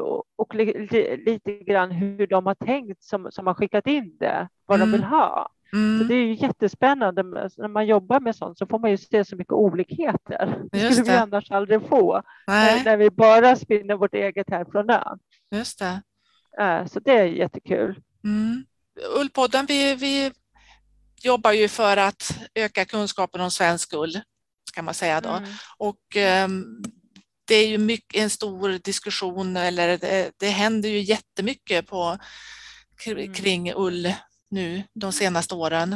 [0.00, 4.78] och, och lite grann hur de har tänkt som, som har skickat in det, vad
[4.80, 4.90] mm.
[4.90, 5.48] de vill ha.
[5.72, 5.98] Mm.
[5.98, 7.22] Så det är ju jättespännande.
[7.22, 10.62] När man jobbar med sånt så får man ju se så mycket olikheter.
[10.72, 11.12] Det skulle det.
[11.12, 15.18] vi annars aldrig få när, när, vi bara spinner vårt eget här från ön.
[15.50, 16.02] Just det.
[16.88, 18.00] Så det är jättekul.
[18.24, 18.64] Mm.
[19.20, 20.32] Ullpodden, vi, vi
[21.22, 24.20] jobbar ju för att öka kunskapen om svensk ull,
[24.76, 25.28] kan man säga då.
[25.28, 25.50] Mm.
[25.78, 26.82] Och um,
[27.48, 32.18] det är ju mycket, en stor diskussion, eller det, det händer ju jättemycket på,
[33.06, 33.34] mm.
[33.34, 34.12] kring ull
[34.50, 35.92] nu de senaste åren.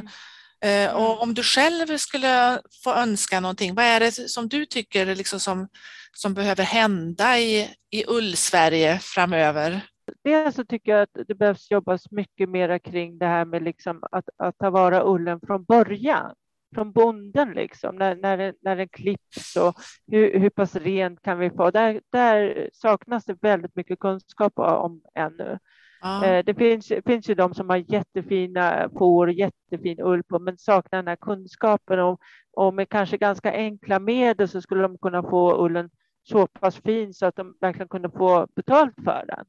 [0.65, 1.19] Uh, och mm.
[1.19, 5.69] om du själv skulle få önska någonting, vad är det som du tycker liksom som,
[6.13, 9.81] som behöver hända i, i ull-Sverige framöver?
[10.25, 14.01] Dels så tycker jag att det behövs jobbas mycket mer kring det här med liksom
[14.13, 16.35] att, att ta vara ullen från början,
[16.75, 19.75] från bonden, liksom, när, när, när den klipps och
[20.07, 21.71] hur, hur pass rent kan vi få?
[21.71, 25.59] Där, där saknas det väldigt mycket kunskap om ännu.
[26.03, 26.43] Ah.
[26.43, 30.99] Det finns, finns ju de som har jättefina får och jättefin ull på, men saknar
[30.99, 32.21] den här kunskapen och,
[32.57, 35.91] och med kanske ganska enkla medel så skulle de kunna få ullen
[36.23, 39.45] så pass fin så att de verkligen kunde få betalt för den.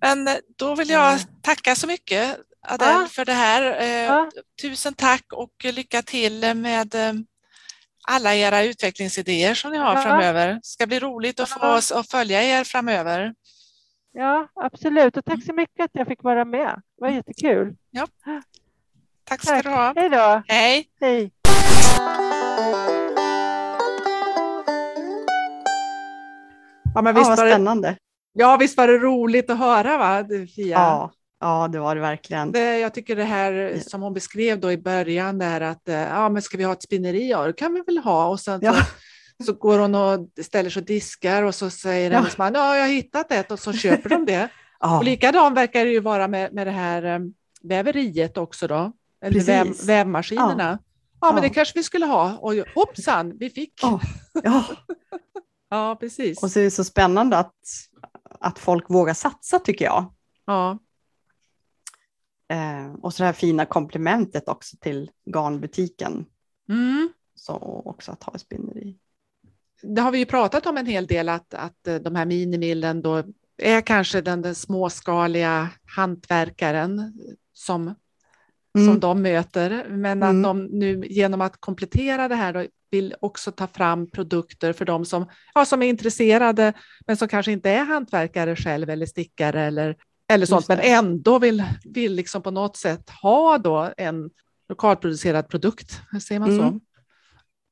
[0.00, 3.06] Men eh, då vill jag tacka så mycket Adele ja.
[3.10, 3.80] för det här.
[3.80, 4.30] Eh, ja.
[4.62, 7.12] Tusen tack och lycka till med eh,
[8.08, 10.02] alla era utvecklingsidéer som ni har ja.
[10.02, 10.48] framöver.
[10.48, 13.34] Det ska bli roligt att få oss att följa er framöver.
[14.12, 15.16] Ja, absolut.
[15.16, 16.82] Och tack så mycket att jag fick vara med.
[16.96, 17.76] Det var jättekul.
[17.90, 18.06] Ja.
[19.24, 19.64] Tack ska tack.
[19.64, 19.92] du ha.
[19.96, 20.42] Hej då.
[20.48, 20.88] Hej.
[21.00, 21.30] Hej.
[26.94, 27.96] Ja, men visst ja, vad spännande.
[28.36, 30.24] Ja, visst var det roligt att höra, va,
[30.56, 30.78] Fia?
[30.78, 32.52] Ja, ja det var det verkligen.
[32.52, 36.28] Det, jag tycker det här som hon beskrev då i början, där att eh, ja,
[36.28, 37.30] men ska vi ha ett spinneri?
[37.30, 38.26] Ja, det kan vi väl ha.
[38.26, 38.74] Och sen ja.
[38.74, 42.18] så, så går hon och ställer sig och diskar och så säger ja.
[42.18, 44.48] hennes man, ja, jag har hittat ett och så köper de det.
[44.80, 44.98] ja.
[44.98, 48.92] Och likadant verkar det ju vara med, med det här um, väveriet också då,
[49.24, 50.78] eller väv, vävmaskinerna.
[51.20, 51.28] Ja.
[51.28, 52.36] ja, men det kanske vi skulle ha.
[52.36, 53.72] Och hoppsan, vi fick.
[53.82, 54.00] Ja.
[54.42, 54.64] ja.
[55.70, 56.42] ja, precis.
[56.42, 57.54] Och så är det så spännande att
[58.44, 60.14] att folk vågar satsa tycker jag.
[60.44, 60.78] Ja.
[62.48, 66.26] Eh, och så det här fina komplementet också till garnbutiken.
[66.68, 67.12] Mm.
[67.34, 68.98] Så också att ha ett spinneri.
[69.82, 73.22] Det har vi ju pratat om en hel del att, att de här minimillen då
[73.56, 77.12] är kanske den, den småskaliga hantverkaren
[77.52, 77.82] som,
[78.78, 78.86] mm.
[78.86, 79.88] som de möter.
[79.88, 80.42] Men att mm.
[80.42, 85.04] de nu genom att komplettera det här då, vill också ta fram produkter för de
[85.04, 86.72] som, ja, som är intresserade
[87.06, 89.96] men som kanske inte är hantverkare själv eller stickare eller,
[90.28, 94.30] eller sånt men ändå vill, vill liksom på något sätt ha då en
[94.68, 96.00] lokalproducerad produkt.
[96.22, 96.70] Säger man mm.
[96.70, 96.80] så?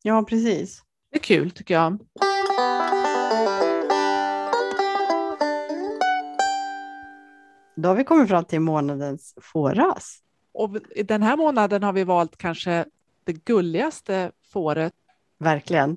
[0.03, 0.83] Ja, precis.
[1.11, 1.99] Det är kul tycker jag.
[7.77, 10.19] Då har vi kommit fram till månadens fåras.
[10.55, 12.85] Och den här månaden har vi valt kanske
[13.25, 14.93] det gulligaste fåret
[15.43, 15.97] verkligen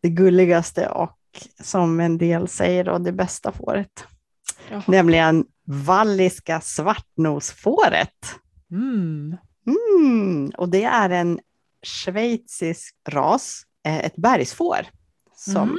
[0.00, 1.18] det gulligaste och
[1.62, 4.04] som en del säger då, det bästa fåret.
[4.70, 4.82] Jaha.
[4.86, 8.34] Nämligen valliska svartnosfåret.
[8.70, 9.36] Mm.
[9.66, 11.40] Mm, och det är en
[11.82, 14.86] schweizisk ras, eh, ett bergsfår
[15.36, 15.78] som mm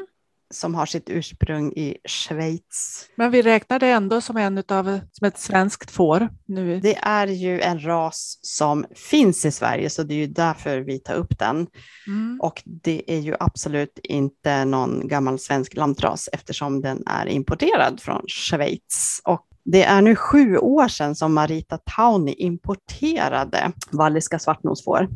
[0.53, 3.05] som har sitt ursprung i Schweiz.
[3.15, 6.29] Men vi räknar det ändå som, en utav, som ett svenskt får?
[6.45, 6.79] Nu.
[6.79, 10.99] Det är ju en ras som finns i Sverige, så det är ju därför vi
[10.99, 11.67] tar upp den.
[12.07, 12.39] Mm.
[12.41, 18.21] Och det är ju absolut inte någon gammal svensk lantras eftersom den är importerad från
[18.27, 19.21] Schweiz.
[19.23, 25.07] Och det är nu sju år sedan som Marita Tauni importerade valliska svartnosfår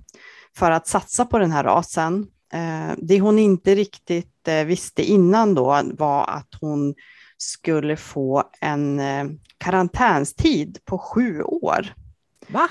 [0.58, 2.28] för att satsa på den här rasen.
[2.54, 6.96] Eh, det hon inte riktigt eh, visste innan då var att hon
[7.38, 9.26] skulle få en eh,
[9.58, 11.94] karantänstid på sju år.
[12.48, 12.70] Va?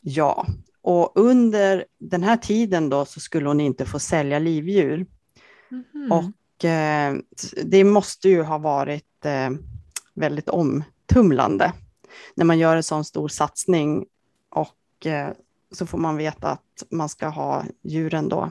[0.00, 0.46] Ja,
[0.82, 5.06] och under den här tiden då så skulle hon inte få sälja livdjur.
[5.70, 6.12] Mm.
[6.12, 7.16] Och eh,
[7.64, 9.50] det måste ju ha varit eh,
[10.14, 11.72] väldigt omtumlande
[12.34, 14.06] när man gör en sån stor satsning
[14.50, 15.30] och eh,
[15.70, 18.50] så får man veta att man ska ha djuren då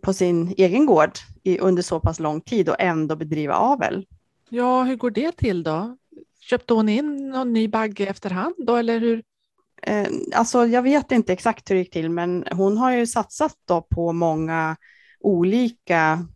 [0.00, 1.10] på sin egen gård
[1.42, 4.06] i, under så pass lång tid och ändå bedriva avel.
[4.48, 5.96] Ja, hur går det till då?
[6.40, 9.22] Köpte hon in någon ny bagge efterhand då, eller hur?
[9.82, 13.54] Eh, alltså, jag vet inte exakt hur det gick till, men hon har ju satsat
[13.64, 14.76] då på många
[15.20, 16.26] olika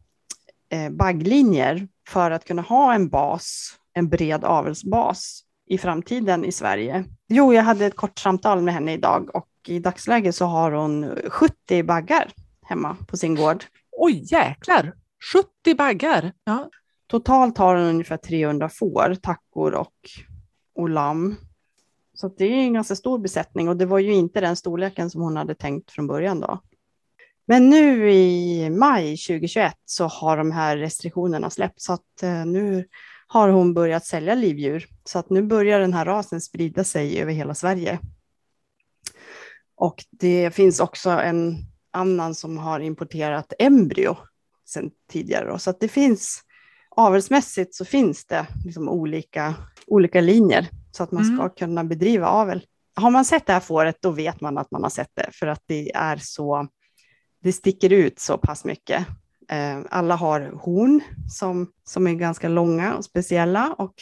[0.71, 7.05] eh, bagglinjer för att kunna ha en bas, en bred avelsbas i framtiden i Sverige.
[7.29, 11.19] Jo, jag hade ett kort samtal med henne idag och i dagsläget så har hon
[11.29, 12.33] 70 baggar
[12.69, 13.65] hemma på sin gård.
[13.93, 14.95] Oj, jäklar!
[15.33, 16.33] 70 baggar!
[16.45, 16.71] Ja.
[17.07, 19.95] Totalt har den ungefär 300 får, tackor och,
[20.75, 21.37] och lamm.
[22.15, 25.23] Så det är en ganska stor besättning och det var ju inte den storleken som
[25.23, 26.61] hon hade tänkt från början då.
[27.47, 32.89] Men nu i maj 2021 så har de här restriktionerna släppts så att eh, nu
[33.27, 34.87] har hon börjat sälja livdjur.
[35.05, 37.99] Så att nu börjar den här rasen sprida sig över hela Sverige.
[39.75, 41.57] Och det finns också en
[41.93, 44.17] annan som har importerat embryo
[44.69, 45.51] sedan tidigare.
[45.51, 45.59] Då.
[45.59, 46.43] Så att det finns
[46.91, 49.55] avelsmässigt så finns det liksom olika,
[49.87, 51.51] olika linjer så att man ska mm.
[51.59, 52.65] kunna bedriva avel.
[52.95, 55.47] Har man sett det här fåret då vet man att man har sett det för
[55.47, 56.69] att det är så,
[57.43, 59.07] det sticker ut så pass mycket.
[59.51, 63.95] Eh, alla har horn som, som är ganska långa och speciella och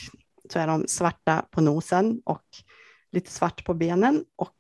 [0.52, 2.44] så är de svarta på nosen och
[3.12, 4.56] lite svart på benen och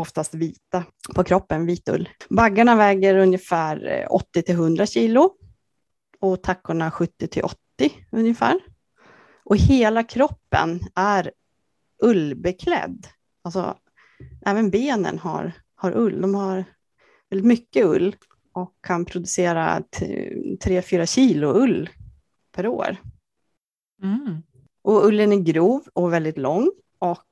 [0.00, 0.84] oftast vita
[1.14, 2.08] på kroppen, vit ull.
[2.28, 5.30] Baggarna väger ungefär 80 till 100 kilo
[6.20, 7.58] och tackorna 70 till 80
[8.10, 8.60] ungefär.
[9.44, 11.32] Och hela kroppen är
[12.02, 13.06] ullbeklädd.
[13.42, 13.76] Alltså,
[14.46, 16.20] även benen har, har ull.
[16.20, 16.64] De har
[17.30, 18.16] väldigt mycket ull
[18.52, 21.90] och kan producera 3-4 kilo ull
[22.52, 22.96] per år.
[24.02, 24.42] Mm.
[24.82, 27.29] Och ullen är grov och väldigt lång och eh,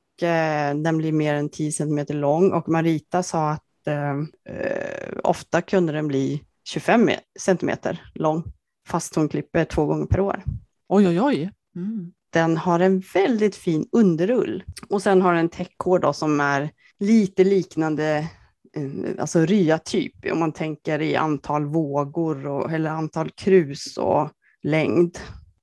[0.75, 4.11] den blir mer än 10 cm lång och Marita sa att eh,
[4.55, 7.71] eh ofta kunde den bli 25 cm
[8.15, 8.45] lång
[8.89, 10.43] fast hon klipper två gånger per år.
[10.89, 11.51] Oj, oj, oj.
[11.77, 12.13] Mm.
[12.31, 18.29] Den har en väldigt fin underull och sen har den täckhår som är lite liknande
[18.77, 24.31] eh, alltså rya-typ, om man tänker i antal vågor och, eller antal krus och
[24.63, 25.19] längd.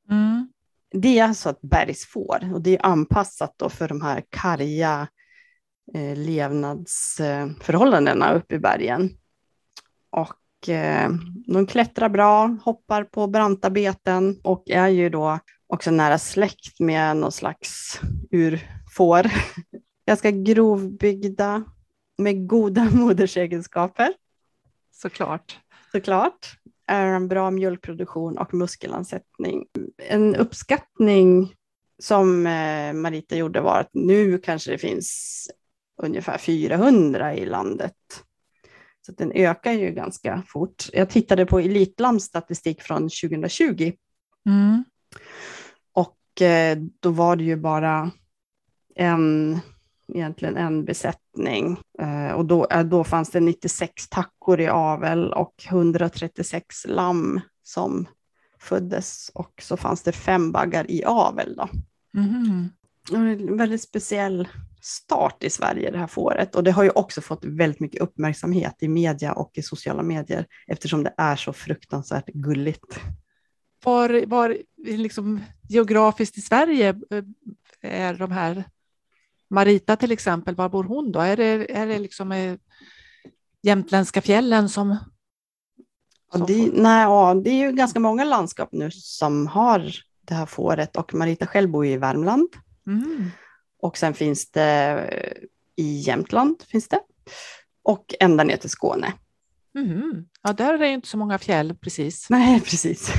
[0.10, 0.50] Mm.
[0.98, 5.08] Det är alltså ett bergsfår och det är anpassat då för de här karga
[5.94, 9.10] eh, levnadsförhållandena uppe i bergen.
[10.10, 11.10] Och eh,
[11.48, 17.18] de klättrar bra, hoppar på branta beten och är ju då också nära släkt med
[17.18, 18.00] någon slags
[18.32, 19.32] urfår.
[20.08, 21.64] Ganska grovbyggda
[22.18, 24.14] med goda modersegenskaper.
[24.92, 25.60] Såklart.
[25.92, 26.58] Såklart.
[26.88, 29.66] Är en bra mjölkproduktion och muskelansättning.
[30.10, 31.54] En uppskattning
[32.00, 35.48] som eh, Marita gjorde var att nu kanske det finns
[36.04, 37.96] ungefär 400 i landet.
[39.06, 40.90] Så den ökar ju ganska fort.
[40.94, 43.92] Jag tittade på Elitlams statistik från 2020.
[44.46, 44.84] Mm.
[45.94, 48.12] Och eh, då var det ju bara
[48.96, 49.60] en,
[50.14, 51.78] egentligen en besättning.
[52.00, 58.08] Eh, och då, eh, då fanns det 96 tackor i avel och 136 lamm som
[58.60, 59.32] föddes.
[59.34, 61.56] Och så fanns det fem baggar i avel.
[61.56, 61.70] Då.
[62.20, 62.70] Mm.
[63.14, 64.48] En väldigt speciell
[64.82, 66.56] start i Sverige, det här fåret.
[66.56, 70.46] Och det har ju också fått väldigt mycket uppmärksamhet i media och i sociala medier
[70.68, 73.00] eftersom det är så fruktansvärt gulligt.
[73.84, 77.24] Var, var liksom geografiskt i Sverige eh,
[77.82, 78.64] är de här
[79.50, 81.20] Marita till exempel, var bor hon då?
[81.20, 82.56] Är det, är det liksom eh,
[83.62, 84.98] jämtländska fjällen som...
[86.32, 90.46] som det, nej, ja, det är ju ganska många landskap nu som har det här
[90.46, 92.50] fåret och Marita själv bor i Värmland.
[92.88, 93.30] Mm.
[93.82, 94.64] Och sen finns det
[95.12, 95.44] eh,
[95.76, 97.00] i Jämtland, finns det.
[97.84, 99.14] Och ända ner till Skåne.
[99.76, 100.26] Mm.
[100.44, 102.30] Ja, där är det inte så många fjäll precis.
[102.30, 103.14] Nej, precis.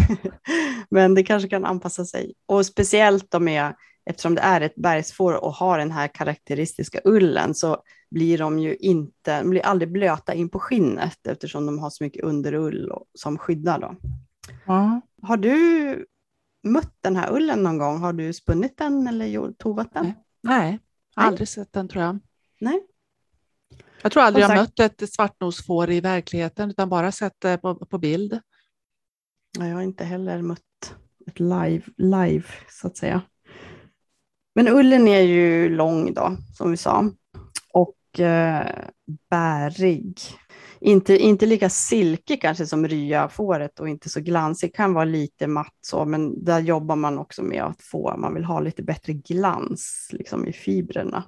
[0.90, 2.34] Men det kanske kan anpassa sig.
[2.46, 3.74] Och speciellt då med,
[4.06, 8.76] eftersom det är ett bergsfår och har den här karaktäristiska ullen, så blir de ju
[8.76, 13.38] inte, de blir aldrig blöta in på skinnet eftersom de har så mycket underull som
[13.38, 13.78] skyddar.
[13.78, 13.96] Då.
[14.66, 15.00] Ja.
[15.22, 16.06] Har du
[16.62, 17.98] mött den här ullen någon gång?
[17.98, 20.04] Har du spunnit den eller tovat den?
[20.04, 20.14] Nej.
[20.42, 20.78] Nej,
[21.14, 21.46] aldrig Nej.
[21.46, 22.18] sett den tror jag.
[22.60, 22.86] Nej.
[24.02, 27.98] Jag tror aldrig jag mött ett svartnosfår i verkligheten utan bara sett det på, på
[27.98, 28.40] bild.
[29.58, 30.60] jag har inte heller mött
[31.26, 33.22] ett live, live så att säga.
[34.56, 37.10] Men ullen är ju lång då, som vi sa,
[37.72, 38.66] och eh,
[39.30, 40.18] bärig.
[40.80, 45.74] Inte, inte lika silkig kanske som ryafåret och inte så glansig, kan vara lite matt
[45.80, 50.08] så, men där jobbar man också med att få, man vill ha lite bättre glans
[50.12, 51.24] liksom i fibrerna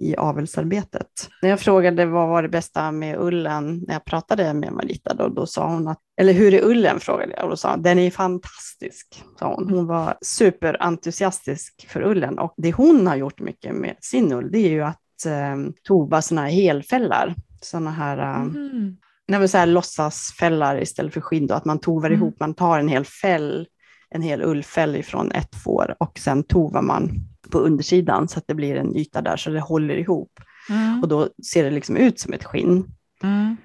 [0.00, 1.06] i avelsarbetet.
[1.42, 5.28] När jag frågade vad var det bästa med ullen, när jag pratade med Marita, då,
[5.28, 7.98] då sa hon att, eller hur är ullen frågade jag, och då sa hon, den
[7.98, 9.70] är fantastisk, sa hon.
[9.70, 14.58] Hon var superentusiastisk för ullen och det hon har gjort mycket med sin ull, det
[14.58, 17.34] är ju att eh, tova sådana här helfällar
[17.64, 18.96] sådana här, mm.
[19.28, 21.46] nej, så här låtsasfällar istället för skinn.
[21.46, 22.20] Då, att man tovar mm.
[22.20, 23.66] ihop, man tar en hel fäll,
[24.10, 27.10] en hel ullfäll ifrån ett får och sen tovar man
[27.50, 30.40] på undersidan så att det blir en yta där så det håller ihop.
[30.70, 31.02] Mm.
[31.02, 32.84] Och då ser det liksom ut som ett skinn.
[33.22, 33.56] Mm.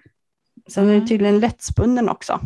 [0.68, 1.08] Sen är det mm.
[1.08, 2.40] tydligen lättspunnen också.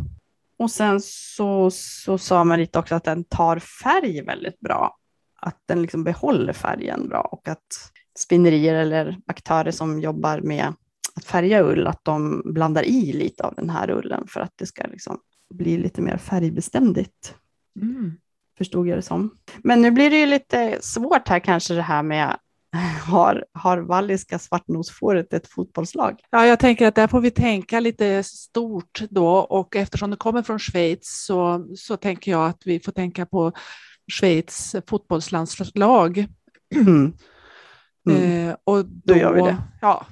[0.58, 4.96] Och sen så, så sa Marita också att den tar färg väldigt bra.
[5.40, 10.74] Att den liksom behåller färgen bra och att spinnerier eller aktörer som jobbar med
[11.14, 14.66] att färga ull, att de blandar i lite av den här ullen för att det
[14.66, 15.18] ska liksom
[15.54, 17.34] bli lite mer färgbeständigt.
[17.80, 18.12] Mm.
[18.60, 19.30] Förstod jag det som.
[19.64, 22.36] Men nu blir det ju lite svårt här kanske det här med
[23.06, 26.20] har, har Walliska svartnosfåret ett fotbollslag?
[26.30, 30.42] Ja, jag tänker att där får vi tänka lite stort då och eftersom det kommer
[30.42, 33.52] från Schweiz så, så tänker jag att vi får tänka på
[34.12, 36.26] Schweiz fotbollslandslag.
[36.74, 37.12] Mm.
[38.10, 38.48] Mm.
[38.48, 39.56] Eh, och då, då gör vi det.
[39.80, 40.06] Ja.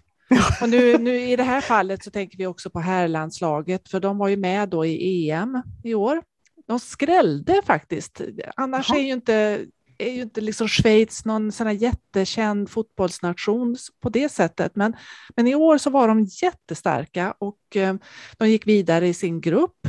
[0.63, 4.19] Och nu, nu i det här fallet så tänker vi också på herrlandslaget, för de
[4.19, 6.23] var ju med då i EM i år.
[6.69, 8.21] De skrällde faktiskt.
[8.57, 8.99] Annars Aha.
[8.99, 9.67] är ju inte
[9.99, 14.97] är ju inte liksom Schweiz någon sån jättekänd fotbollsnation på det sättet, men,
[15.37, 17.95] men i år så var de jättestarka och eh,
[18.39, 19.89] de gick vidare i sin grupp.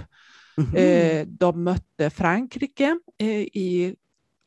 [0.57, 1.25] Mm -hmm.
[1.25, 3.95] de mötte Frankrike eh, i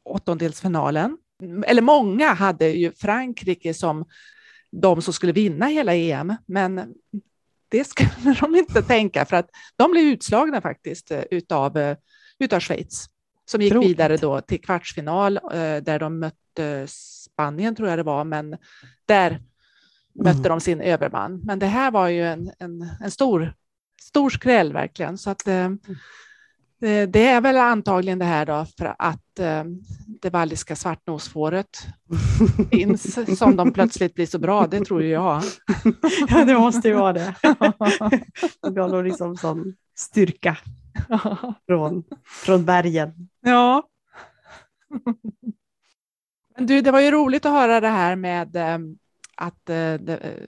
[0.05, 1.19] åttondelsfinalen.
[1.67, 4.05] Eller många hade ju Frankrike som
[4.73, 6.95] de som skulle vinna hela EM, men
[7.69, 11.97] det skulle de inte tänka för att de blev utslagna faktiskt utav,
[12.43, 13.09] utav Schweiz
[13.45, 13.91] som gick Tråkigt.
[13.91, 18.57] vidare då till kvartsfinal eh, där de mötte Spanien tror jag det var, men
[19.07, 19.43] där mm.
[20.15, 21.41] mötte de sin överman.
[21.45, 23.55] Men det här var ju en, en, en stor,
[24.03, 25.19] stor skräll verkligen.
[25.19, 25.71] Så att, eh,
[27.09, 29.65] det är väl antagligen det här då för att eh,
[30.23, 31.87] det valliska svartnosfåret
[32.71, 35.43] finns som de plötsligt blir så bra, det tror jag.
[36.29, 37.35] ja, det måste ju vara det.
[38.63, 40.57] det gav nog liksom sån styrka
[41.67, 43.29] från, från bergen.
[43.41, 43.89] Ja.
[46.57, 48.79] Men du, det var ju roligt att höra det här med eh,
[49.37, 50.47] att eh, det, eh,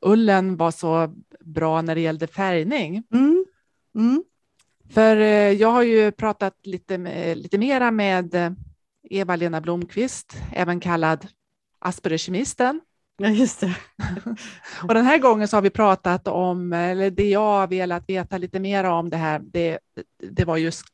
[0.00, 3.02] ullen var så bra när det gällde färgning.
[3.12, 3.46] Mm.
[3.94, 4.24] Mm.
[4.90, 5.16] För
[5.50, 6.98] jag har ju pratat lite,
[7.34, 8.56] lite mera med
[9.10, 11.26] Eva-Lena Blomqvist, även kallad
[11.78, 12.80] Aspergerkemisten.
[13.16, 13.76] Ja, just det.
[14.82, 18.38] och den här gången så har vi pratat om, eller det jag har velat veta
[18.38, 19.78] lite mer om det här, det,
[20.30, 20.84] det var just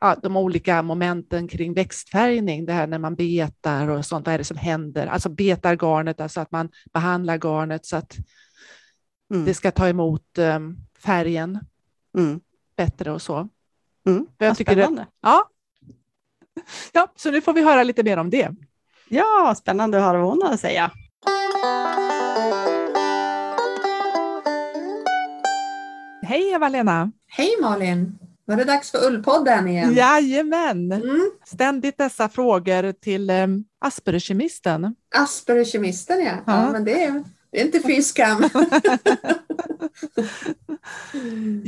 [0.00, 4.38] ja, de olika momenten kring växtfärgning, det här när man betar och sånt, vad är
[4.38, 5.06] det som händer?
[5.06, 8.16] Alltså betar garnet, alltså att man behandlar garnet så att
[9.34, 9.44] mm.
[9.44, 11.58] det ska ta emot um, färgen
[12.18, 12.40] mm.
[12.76, 13.48] bättre och så.
[14.06, 14.26] Mm.
[14.38, 15.02] Jag tycker spännande.
[15.02, 15.48] Det, ja.
[16.92, 18.54] ja, så nu får vi höra lite mer om det.
[19.08, 20.90] Ja, spännande att höra vad hon har att säga.
[26.22, 27.12] Hej Eva-Lena!
[27.26, 28.18] Hej Malin!
[28.44, 29.94] Var det dags för Ullpodden igen?
[29.94, 30.92] Jajamän!
[30.92, 31.30] Mm.
[31.44, 34.94] Ständigt dessa frågor till um, Aspergerkemisten.
[35.14, 36.32] Aspergerkemisten ja.
[36.46, 36.64] ja.
[36.64, 38.42] ja men det är, det är inte fy skam.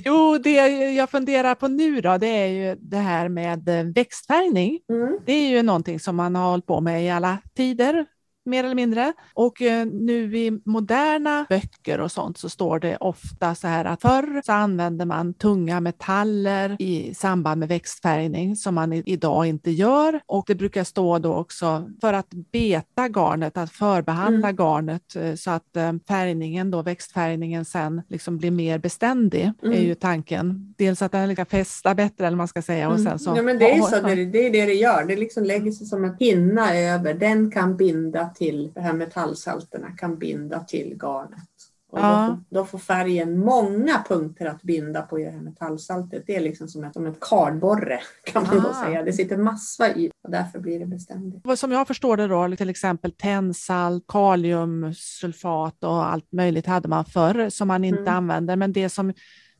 [0.05, 0.50] jo, det
[0.92, 4.80] jag funderar på nu då, det är ju det här med eh, växtfärgning.
[4.90, 5.18] Mm.
[5.26, 8.07] Det är ju någonting som man har hållit på med i alla tider
[8.45, 9.12] mer eller mindre.
[9.34, 14.03] Och eh, nu i moderna böcker och sånt så står det ofta så här att
[14.03, 20.20] förr så använde man tunga metaller i samband med växtfärgning som man idag inte gör.
[20.26, 24.57] Och det brukar stå då också för att beta garnet, att förbehandla mm.
[24.57, 29.78] garnet eh, så att eh, färgningen då, växtfärgningen sen liksom blir mer beständig mm.
[29.78, 30.74] är ju tanken.
[30.78, 32.88] Dels att den kan fästa bättre eller man ska säga.
[32.88, 33.05] Och mm.
[33.05, 35.05] sen så, ja, men det är så, det, är det det gör.
[35.05, 37.14] Det liksom lägger sig som en hinna över.
[37.14, 41.49] Den kan binda till, de här metallsalterna kan binda till garnet.
[41.93, 42.26] Och ja.
[42.26, 46.24] då, får, då, får färgen många punkter att binda på i det här metallsaltet.
[46.26, 48.62] Det är liksom som ett, som ett kardborre kan man ah.
[48.62, 49.03] då säga.
[49.03, 51.59] Det sitter massa i och därför blir det beständigt.
[51.59, 57.51] Som jag förstår det då, till exempel tennsalt, kaliumsulfat och allt möjligt hade man förr
[57.51, 58.14] som man inte mm.
[58.14, 58.57] använder.
[58.57, 59.12] Men det som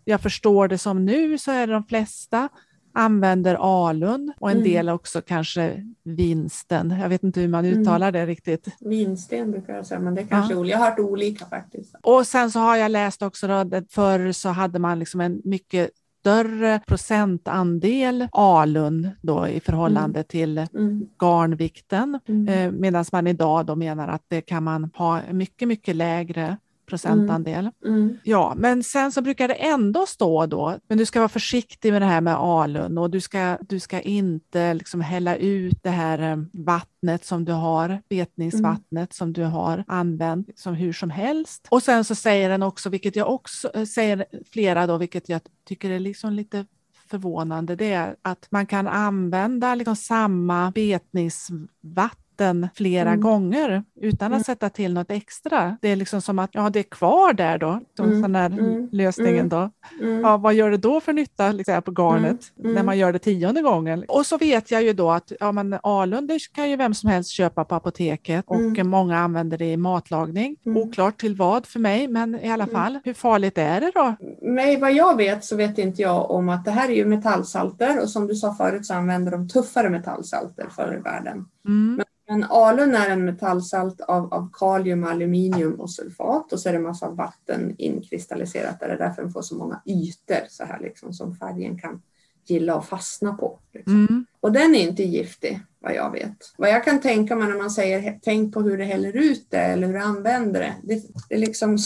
[0.05, 2.49] jag förstår det som nu så är det de flesta
[2.93, 4.69] använder alun och en mm.
[4.69, 6.97] del också kanske vinsten.
[7.01, 7.81] Jag vet inte hur man mm.
[7.81, 8.21] uttalar mm.
[8.21, 8.69] det riktigt.
[8.81, 10.67] Vinsten brukar jag säga, men det kanske ja.
[10.67, 11.95] Jag har hört olika faktiskt.
[12.03, 15.91] Och sen så har jag läst också att förr så hade man liksom en mycket
[16.23, 20.25] större procentandel alun då i förhållande mm.
[20.29, 21.07] till mm.
[21.19, 22.49] garnvikten, mm.
[22.49, 26.57] eh, medan man idag då menar att det kan man ha mycket, mycket lägre
[26.93, 27.71] procentandel.
[27.85, 28.03] Mm.
[28.03, 28.19] Mm.
[28.25, 32.03] Ja, men sen så brukar det ändå stå då, men du ska vara försiktig med
[32.03, 36.33] det här med alun och du ska, du ska inte liksom hälla ut det här
[36.33, 39.09] eh, vattnet som du har, betningsvattnet mm.
[39.11, 41.67] som du har använt som hur som helst.
[41.71, 45.41] Och sen så säger den också, vilket jag också eh, säger flera då, vilket jag
[45.69, 46.67] tycker är liksom lite
[47.11, 53.21] förvånande, det är att man kan använda liksom samma betningsvatten vatten flera Mm.
[53.21, 54.45] gånger utan att Mm.
[54.45, 55.77] sätta till något extra.
[55.81, 58.23] Det är liksom som att ja, det är kvar där då, Mm.
[58.23, 58.89] den här Mm.
[58.93, 59.49] lösningen Mm.
[59.49, 59.71] då.
[60.01, 60.21] Mm.
[60.21, 63.63] Ja, vad gör det då för nytta liksom, på garnet när man gör det tionde
[63.63, 64.05] gången?
[64.09, 67.31] Och så vet jag ju då att ja, men alun kan ju vem som helst
[67.31, 70.57] köpa på apoteket och många använder det i matlagning.
[70.65, 74.15] Oklart till vad för mig, men i alla fall, hur farligt är det då?
[74.43, 78.03] Nej, vad jag vet så vet inte jag om att det här är ju metallsalter
[78.03, 81.45] och som du sa förut så använder de tuffare metallsalter förr i världen.
[81.69, 82.03] Mm.
[82.29, 86.79] Men alun är en metallsalt av, av kalium, aluminium och sulfat och så är det
[86.79, 88.89] massa vatten inkristalliserat där.
[88.89, 92.03] Det är därför den får så många ytor så här liksom som färgen kan
[92.47, 93.59] gilla att fastna på.
[93.73, 94.07] Liksom.
[94.09, 94.27] Mm.
[94.41, 96.55] Och den är inte giftig vad jag vet.
[96.57, 99.59] Vad jag kan tänka mig när man säger tänk på hur det häller ut det
[99.59, 100.75] eller hur du använder det.
[100.83, 101.79] Det, det är liksom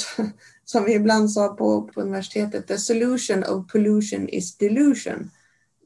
[0.65, 5.31] som vi ibland sa på, på universitetet, the solution of pollution is delusion.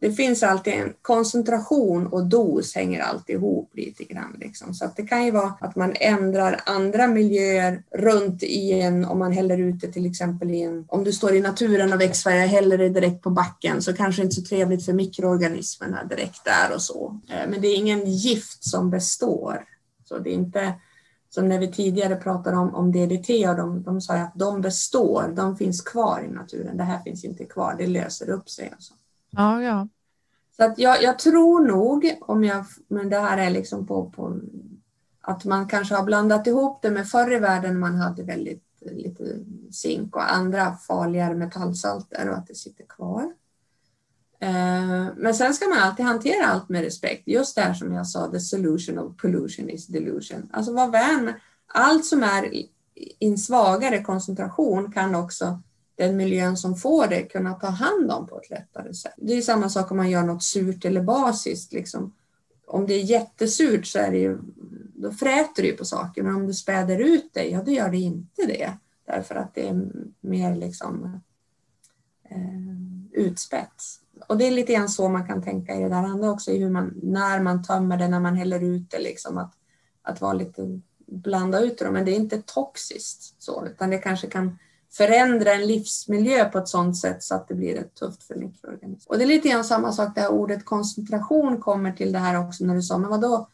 [0.01, 4.37] Det finns alltid en koncentration och dos hänger alltid ihop lite grann.
[4.41, 4.75] Liksom.
[4.75, 9.19] Så att det kan ju vara att man ändrar andra miljöer runt i en, om
[9.19, 12.47] man häller ut det till exempel i en, om du står i naturen och växtfärgar,
[12.47, 16.83] häller det direkt på backen så kanske inte så trevligt för mikroorganismerna direkt där och
[16.83, 17.21] så.
[17.29, 19.65] Eh, men det är ingen gift som består.
[20.05, 20.75] Så det är inte
[21.31, 25.33] som när vi tidigare pratade om, om DDT och de, de sa att de består,
[25.37, 26.77] de finns kvar i naturen.
[26.77, 28.73] Det här finns inte kvar, det löser upp sig.
[28.77, 28.95] Och så.
[29.31, 29.89] Ja, ja.
[30.57, 34.41] Så att jag, jag tror nog, om jag, men det här är liksom på, på
[35.21, 39.39] att man kanske har blandat ihop det med förr i världen man hade väldigt lite
[39.73, 43.33] zink och andra farligare metallsalter och att det sitter kvar.
[44.41, 47.29] Eh, men sen ska man alltid hantera allt med respekt.
[47.29, 50.51] Just det här som jag sa, the solution of pollution is delusion.
[50.53, 51.35] Alltså var vän
[51.67, 52.71] allt som är i
[53.19, 55.61] en svagare koncentration kan också
[56.01, 59.15] den miljön som får det kunna ta hand om på ett lättare sätt.
[59.17, 61.73] Det är samma sak om man gör något surt eller basiskt.
[61.73, 62.15] Liksom.
[62.67, 64.39] Om det är jättesurt så är det ju,
[64.95, 67.91] då fräter det ju på saker, men om du späder ut det, ja då gör
[67.91, 68.73] det inte det.
[69.07, 69.91] Därför att det är
[70.21, 71.21] mer liksom
[72.31, 73.83] eh, utspätt.
[74.29, 76.59] Och det är lite grann så man kan tänka i det där andra också, i
[76.59, 79.53] hur man, när man tömmer det, när man häller ut det, liksom att,
[80.03, 81.91] att vara lite, blanda ut det.
[81.91, 84.59] Men det är inte toxiskt så, utan det kanske kan
[84.93, 89.13] förändra en livsmiljö på ett sådant sätt så att det blir rätt tufft för mikroorganismer.
[89.13, 92.47] Och det är lite grann samma sak, det här ordet koncentration kommer till det här
[92.47, 93.49] också när du sa, men vadå,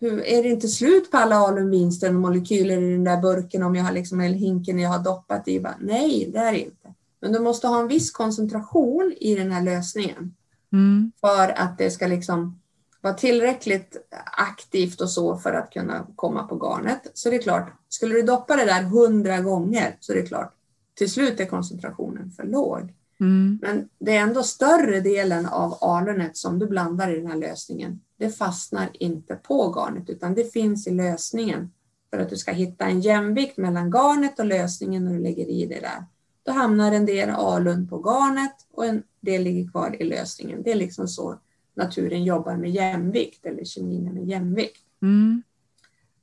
[0.00, 3.92] hur, är det inte slut på alla alumvinstenmolekyler i den där burken om jag har
[3.92, 5.60] liksom, eller hinken jag har doppat i?
[5.60, 6.94] Bara, Nej, det är det inte.
[7.20, 10.34] Men du måste ha en viss koncentration i den här lösningen
[10.72, 11.12] Mm.
[11.20, 12.60] för att det ska liksom
[13.00, 13.96] vara tillräckligt
[14.36, 17.10] aktivt och så för att kunna komma på garnet.
[17.14, 20.54] Så det är klart, skulle du doppa det där hundra gånger så är det klart,
[21.00, 22.94] till slut är koncentrationen för låg.
[23.20, 23.58] Mm.
[23.62, 28.00] Men det är ändå större delen av alunet som du blandar i den här lösningen.
[28.16, 31.70] Det fastnar inte på garnet utan det finns i lösningen
[32.10, 35.66] för att du ska hitta en jämvikt mellan garnet och lösningen när du lägger i
[35.66, 36.04] det där.
[36.42, 40.62] Då hamnar en del alun på garnet och en del ligger kvar i lösningen.
[40.62, 41.38] Det är liksom så
[41.74, 44.82] naturen jobbar med jämvikt eller kemin med jämvikt.
[45.02, 45.42] Mm.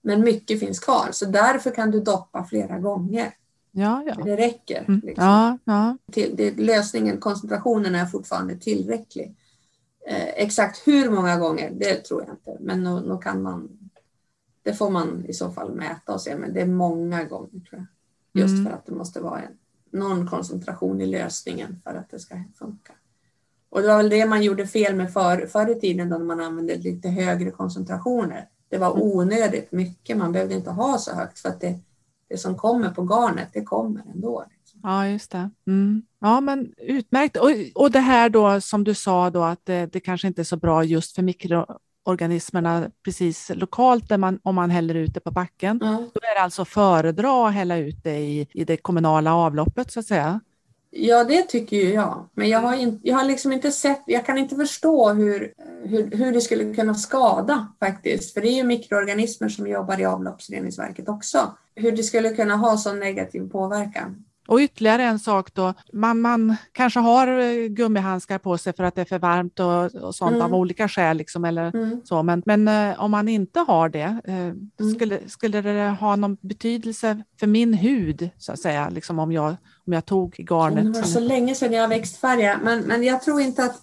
[0.01, 3.33] Men mycket finns kvar så därför kan du doppa flera gånger.
[3.79, 4.23] Ja, ja.
[4.23, 4.85] Det räcker.
[4.87, 5.01] Mm.
[5.03, 5.97] Liksom Ja, ja.
[6.11, 9.35] till, det, lösningen, koncentrationen är fortfarande tillräcklig.
[10.07, 12.63] Eh, exakt hur många gånger, det tror jag inte.
[12.63, 13.69] Men nog, nog kan man,
[14.63, 17.63] det får man i så fall mäta och se, men det är många gånger tror
[17.71, 17.85] jag.
[18.41, 18.65] Just Mm.
[18.65, 19.57] för att det måste vara en,
[19.91, 22.93] någon koncentration i lösningen för att det ska funka.
[23.69, 26.39] Och det var väl det man gjorde fel med för, förr i tiden då man
[26.39, 28.49] använde lite högre koncentrationer.
[28.69, 31.79] Det var onödigt mycket, man behövde inte ha så högt för att det,
[32.29, 34.45] det som kommer på garnet, det kommer ändå.
[34.57, 34.79] Liksom.
[34.83, 35.49] Ja, just det.
[35.67, 36.01] Mm.
[36.19, 37.37] Ja, men utmärkt.
[37.37, 40.43] Och, och det här då som du sa då att det, det kanske inte är
[40.43, 45.31] så bra just för mikroorganismerna precis lokalt där man, om man häller ut det på
[45.31, 45.79] backen.
[45.83, 45.87] Ja.
[46.13, 49.99] Då är det alltså föredra att hälla ut det i, i det kommunala avloppet så
[49.99, 50.39] att säga.
[50.99, 52.29] Ja, det tycker ju jag.
[52.33, 56.11] Men jag har, in, jag har liksom inte sett, jag kan inte förstå hur, hur,
[56.17, 58.33] hur det skulle kunna skada faktiskt.
[58.33, 61.51] För det är ju mikroorganismer som jobbar i avloppsreningsverket också.
[61.75, 64.23] Hur det skulle kunna ha sån negativ påverkan.
[64.47, 68.95] Och ytterligare en sak då, man, man kanske har eh, gummihandskar på sig för att
[68.95, 70.41] det är för varmt och, och sånt Mm.
[70.41, 71.17] av olika skäl.
[71.17, 72.01] Liksom, eller Mm.
[72.03, 72.23] så.
[72.23, 74.53] Men, men eh, om man inte har det, eh,
[74.95, 78.89] skulle, skulle det ha någon betydelse för min hud så att säga?
[78.89, 79.55] Liksom om, jag,
[79.87, 80.95] om jag tog Det garnet?
[80.95, 83.75] var så länge sedan jag växtfärgade, men, men jag tror inte att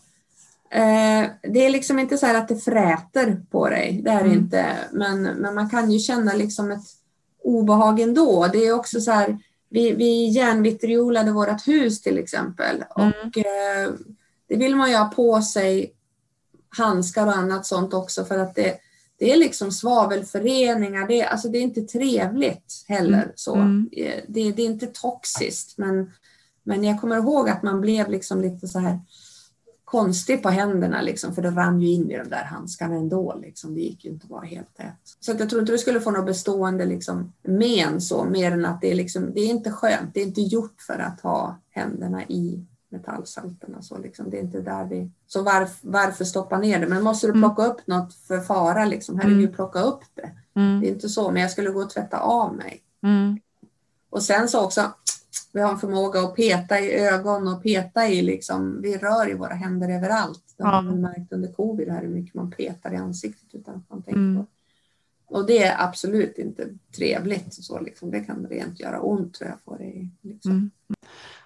[0.71, 4.31] eh, det är liksom inte så här att det fräter på dig, det är det
[4.31, 4.39] Mm.
[4.39, 4.67] inte.
[4.93, 6.85] Men, men man kan ju känna liksom ett
[7.45, 8.47] obehag ändå.
[8.53, 9.39] Det är också så här,
[9.71, 13.09] vi, vi järnvitriolade vårt hus till exempel Mm.
[13.27, 13.91] och eh,
[14.49, 15.93] det vill man ju ha på sig
[16.79, 18.79] handskar och annat sånt också för att det,
[19.25, 23.23] det är liksom svavelföreningar, det är, alltså det är inte trevligt heller.
[23.23, 23.33] Mm.
[23.35, 23.55] Så.
[23.55, 23.91] Mm.
[24.29, 26.13] Det, det är inte toxiskt, men,
[26.63, 29.01] men jag kommer ihåg att man blev liksom lite så här
[29.85, 33.39] konstig på händerna, liksom, för det rann ju in i de där handskarna ändå.
[33.43, 33.75] Liksom.
[33.75, 35.17] Det gick ju inte att vara helt tätt.
[35.21, 38.65] Så att jag tror inte du skulle få något bestående liksom, men så, mer än
[38.65, 40.15] att det är, liksom, det är inte skönt.
[40.15, 43.83] Det är inte gjort för att ha händerna i metallsalterna.
[43.83, 45.11] Så liksom, det är inte där vi...
[45.27, 46.87] Så varf, varför stoppa ner det?
[46.87, 47.43] Men måste du Mm.
[47.43, 49.55] plocka upp något för fara, liksom, herregud, Mm.
[49.55, 50.31] plocka upp det.
[50.61, 50.81] Mm.
[50.81, 52.83] Det är inte så, men jag skulle gå och tvätta av mig.
[53.03, 53.39] Mm.
[54.11, 54.93] Och sen så också,
[55.53, 59.35] vi har en förmåga att peta i ögon och peta i, liksom, vi rör i
[59.35, 60.45] våra händer överallt.
[60.57, 63.91] Det har man märkt under covid här hur mycket man petar i ansiktet utan att
[63.91, 64.37] man tänker Mm.
[64.37, 64.47] på.
[65.27, 67.55] Och det är absolut inte trevligt.
[67.65, 68.11] Så liksom.
[68.11, 69.65] Det kan rent göra ont tror jag.
[69.65, 70.51] På det, liksom.
[70.53, 70.71] Mm.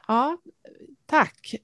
[0.09, 0.39] Ja,
[1.09, 1.55] tack.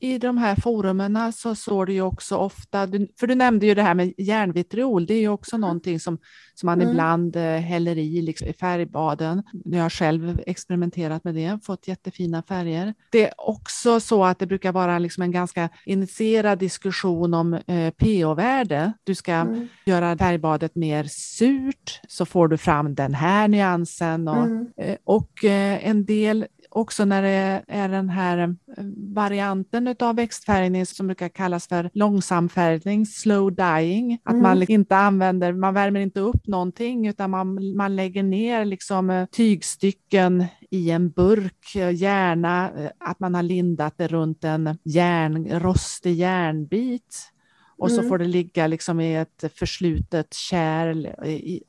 [0.00, 3.74] I de här forumen så står det ju också ofta, du- för du nämnde ju
[3.74, 6.18] det här med järnvitriol, det är ju också någonting som,
[6.54, 6.90] som man Mm.
[6.92, 9.42] ibland eh, häller i liksom, i färgbaden.
[9.64, 12.94] Nu har jag själv experimenterat med det, fått jättefina färger.
[13.10, 17.90] Det är också så att det brukar vara liksom en ganska initierad diskussion om eh,
[17.90, 18.92] pH-värde.
[19.04, 19.68] Du ska Mm.
[19.86, 24.66] göra färgbadet mer surt så får du fram den här nyansen och Mm.
[24.76, 26.46] Eh, Och eh, en del
[26.76, 33.06] också när det är den här eh, varianten av växtfärgning som brukar kallas för långsamfärgning,
[33.06, 34.42] slow dying, att Mm.
[34.42, 39.26] man inte använder, man värmer inte upp någonting utan man, man lägger ner liksom eh,
[39.26, 46.14] tygstycken i en burk, eh, gärna att man har lindat det runt en järn, rostig
[46.14, 47.32] järnbit.
[47.78, 48.08] Och så Mm.
[48.08, 51.08] får det ligga liksom i ett förslutet kärl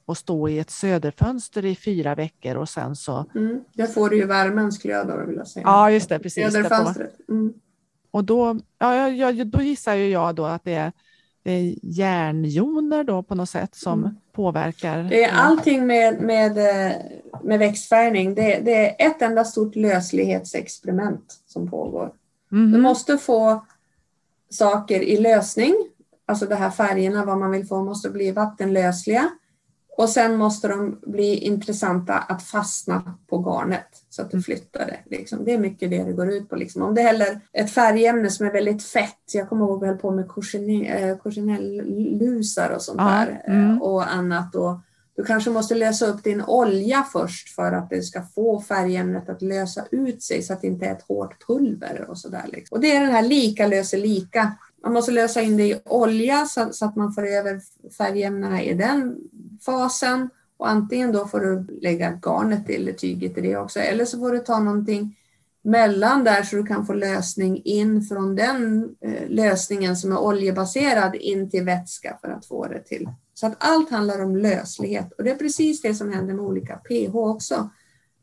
[0.05, 3.59] och stå i ett söderfönster i fyra veckor och sen så Mm.
[3.73, 4.27] Där får du ju
[4.81, 5.63] glödare vill jag säga.
[5.65, 6.53] Ja, just det, precis.
[6.53, 7.29] Söderfönstret.
[7.29, 7.53] Mm.
[8.11, 10.91] Och då, ja, ja, ja, då gissar ju jag då att det är,
[11.83, 14.15] järnjoner då på något sätt som Mm.
[14.33, 15.03] påverkar.
[15.03, 16.95] Det är allting med, med, eh,
[17.43, 18.35] med växtfärgning.
[18.35, 22.13] Det, det är ett enda stort löslighetsexperiment som pågår.
[22.49, 22.71] Mhm.
[22.71, 23.65] Du måste få
[24.49, 25.75] saker i lösning.
[26.27, 29.29] Alltså de här färgerna, vad man vill få, måste bli vattenlösliga.
[29.97, 34.43] Och sen måste de bli intressanta att fastna på garnet så att du Mm.
[34.43, 35.17] flyttar det.
[35.17, 35.45] Liksom.
[35.45, 36.55] Det är mycket det det går ut på.
[36.55, 36.81] Liksom.
[36.81, 39.97] Om det häller ett färgämne som är väldigt fett, jag kommer ihåg att vi höll
[39.97, 40.29] på med
[41.23, 43.81] courgenellusar och sånt Ja, där eh, mm.
[43.81, 44.55] och annat.
[44.55, 44.79] Och
[45.15, 49.41] du kanske måste lösa upp din olja först för att det ska få färgämnet att
[49.41, 52.45] lösa ut sig så att det inte är ett hårt pulver och sådär.
[52.47, 52.75] Liksom.
[52.75, 54.51] Och det är den här lika löser lika.
[54.83, 57.61] Man måste lösa in det i olja så, så att man får över
[57.97, 59.17] färgämnena i den
[59.65, 60.29] fasen.
[60.57, 64.31] Och antingen då får du lägga garnet eller tyget i det också eller så får
[64.31, 65.15] du ta någonting
[65.61, 71.15] mellan där så du kan få lösning in från den eh, lösningen som är oljebaserad
[71.15, 73.09] in till vätska för att få det till.
[73.33, 76.75] Så att allt handlar om löslighet och det är precis det som händer med olika
[76.75, 77.69] pH också.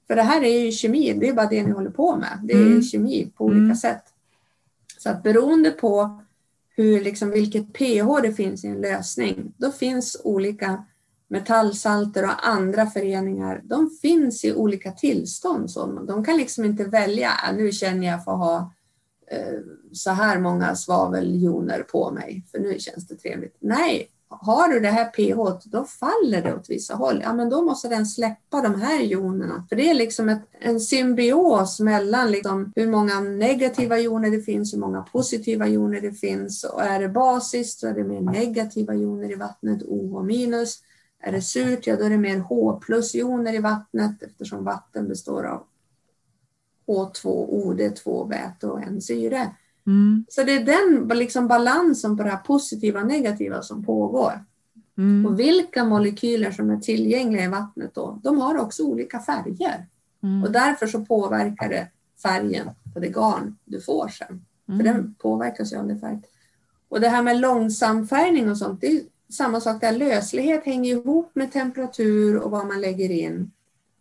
[0.06, 2.38] För det här är ju kemi, det är bara det ni håller på med.
[2.42, 2.82] Det är Mm.
[2.82, 3.76] kemi på olika Mm.
[3.76, 4.02] sätt.
[4.98, 6.20] Så att beroende på
[6.76, 10.84] hur, liksom, vilket pH det finns i en lösning, då finns olika
[11.28, 15.70] metallsalter och andra föreningar, de finns i olika tillstånd.
[15.70, 18.72] Så de kan liksom inte välja, äh, nu känner jag för att ha
[19.30, 19.58] eh,
[19.92, 23.56] så här många svaveljoner på mig, för nu känns det trevligt.
[23.60, 24.08] Nej,
[24.40, 27.20] har du det här pH, då faller det åt vissa håll.
[27.22, 29.66] Ja, men då måste den släppa de här jonerna.
[29.68, 34.74] För det är liksom ett, en symbios mellan liksom hur många negativa joner det finns,
[34.74, 36.64] hur många positiva joner det finns.
[36.64, 40.78] Och är det basiskt så är det mer negativa joner i vattnet, OH minus.
[41.20, 45.44] Är det surt, ja då är det mer H plus-joner i vattnet eftersom vatten består
[45.44, 45.62] av
[46.86, 49.56] H2O, det är två väte och en syre.
[49.86, 54.44] Mm, Så det är den liksom balansen på det här positiva och negativa som pågår.
[54.98, 59.86] mm, Och vilka molekyler som är tillgängliga i vattnet då, de har också olika färger.
[60.22, 61.88] mm, Och därför så påverkar det
[62.22, 64.44] färgen på det garn du får sen.
[64.66, 64.86] För mm.
[64.86, 66.22] den påverkas ju av det färg.
[66.88, 69.00] Och det här med långsamfärgning och sånt, det är
[69.32, 69.92] samma sak där.
[69.92, 73.50] Löslighet hänger ihop med temperatur och vad man lägger in.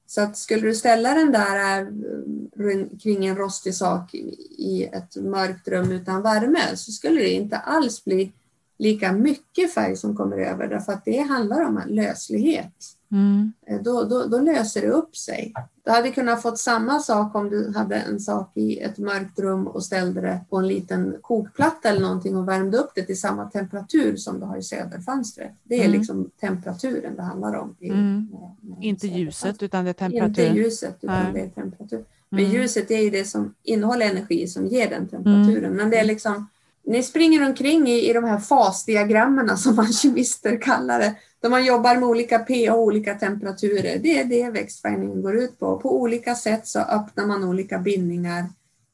[0.08, 5.68] Så att skulle du ställa den där eh, kring en rostig sak i- ett mörkt
[5.68, 8.32] rum utan värme så skulle det inte alls bli
[8.78, 12.74] lika mycket färg som kommer över därför att det handlar om löslighet.
[13.14, 15.54] Mm, Eh, Då, då, då löser det upp sig.
[15.86, 19.68] Du hade kunnat fått samma sak om du hade en sak i ett mörkt rum
[19.68, 23.50] och ställde det på en liten kokplatta eller någonting och värmde upp det till samma
[23.50, 25.52] temperatur som du har i söderfönstret.
[25.64, 25.98] Det är Mm.
[25.98, 27.76] liksom temperaturen det handlar om.
[27.80, 28.28] I, Mm.
[28.32, 30.56] med- med Inte ljuset utan det är Inte temperaturen.
[30.56, 31.34] ljuset utan Nej.
[31.34, 32.04] det är temperatur.
[32.30, 32.52] Men Mm.
[32.52, 35.74] ljuset är ju det som innehåller energi som ger den temperaturen.
[35.74, 36.48] Men det är liksom
[36.86, 41.96] ni springer omkring i, i de här fasdiagrammen som alkemister kallar det, då man jobbar
[41.96, 44.00] med olika pH och olika temperaturer.
[44.00, 45.80] Det är det växtfärgningen går ut på.
[45.80, 48.46] På olika sätt så öppnar man olika bindningar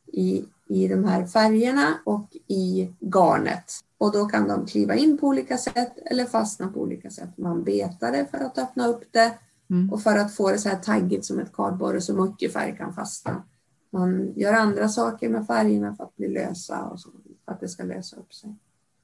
[0.07, 3.71] i, i de här färgerna och i garnet.
[3.97, 7.37] Och då kan de kliva in på olika sätt eller fastna på olika sätt.
[7.37, 9.31] Man betar det för att öppna upp det
[9.69, 9.93] mm.
[9.93, 12.93] och för att få det så här taggigt som ett kardborre så mycket färg kan
[12.93, 13.43] fastna.
[13.91, 17.09] Man gör andra saker med färgerna för att bli lösa och så,
[17.49, 18.55] att det ska lösa upp sig.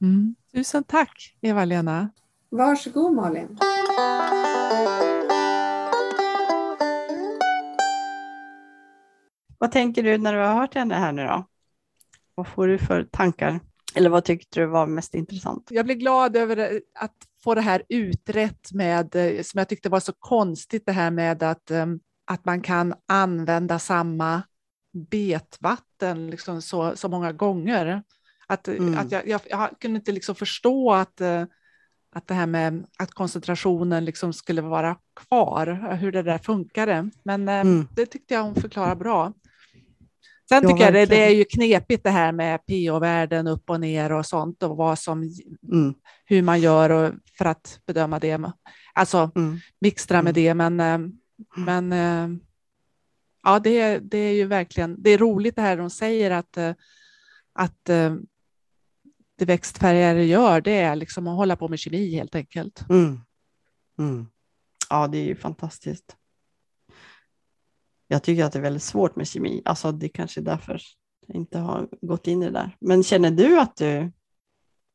[0.01, 0.35] Mm.
[0.53, 2.09] Tusen tack Eva-Lena.
[2.49, 3.57] Varsågod Malin.
[9.57, 11.45] Vad tänker du när du har hört henne här nu då?
[12.35, 13.59] Vad får du för tankar?
[13.95, 15.67] Eller vad tyckte du var mest intressant?
[15.71, 19.11] Jag blir glad över att få det här utrett med,
[19.43, 21.85] som jag tyckte var så konstigt, det här med att, eh,
[22.25, 24.43] att man kan använda samma
[24.95, 28.03] betvatten liksom så, så många gånger.
[28.47, 28.97] Att, mm.
[28.97, 31.43] att jag, jag, jag, kunde inte liksom förstå att, eh,
[32.15, 37.09] att det här med att koncentrationen liksom skulle vara kvar, hur det där funkade.
[37.23, 37.87] Men mm.
[37.95, 39.33] det tyckte jag hon förklarade bra.
[40.49, 43.79] Sen ja, tycker jag det, det, är ju knepigt det här med pH-värden upp och
[43.79, 45.31] ner och sånt och vad som,
[45.71, 45.93] mm.
[46.25, 48.51] hur man gör och, för att bedöma det.
[48.93, 49.57] Alltså mm.
[49.79, 50.43] mixtra med mm.
[50.43, 51.09] det, men, eh,
[51.55, 52.37] men eh,
[53.43, 56.73] ja, det, det är ju verkligen, det är roligt det här de säger att, eh,
[57.53, 57.89] att
[59.35, 62.89] det växtfärgare gör, det är liksom att hålla på med kemi helt enkelt.
[62.89, 63.19] Mm.
[63.99, 64.27] Mm.
[64.89, 66.15] Ja, det är ju fantastiskt.
[68.07, 69.61] Jag tycker att det är väldigt svårt med kemi.
[69.65, 70.81] Alltså det är kanske är därför
[71.27, 72.77] jag inte har gått in i det där.
[72.79, 74.11] Men känner du att du,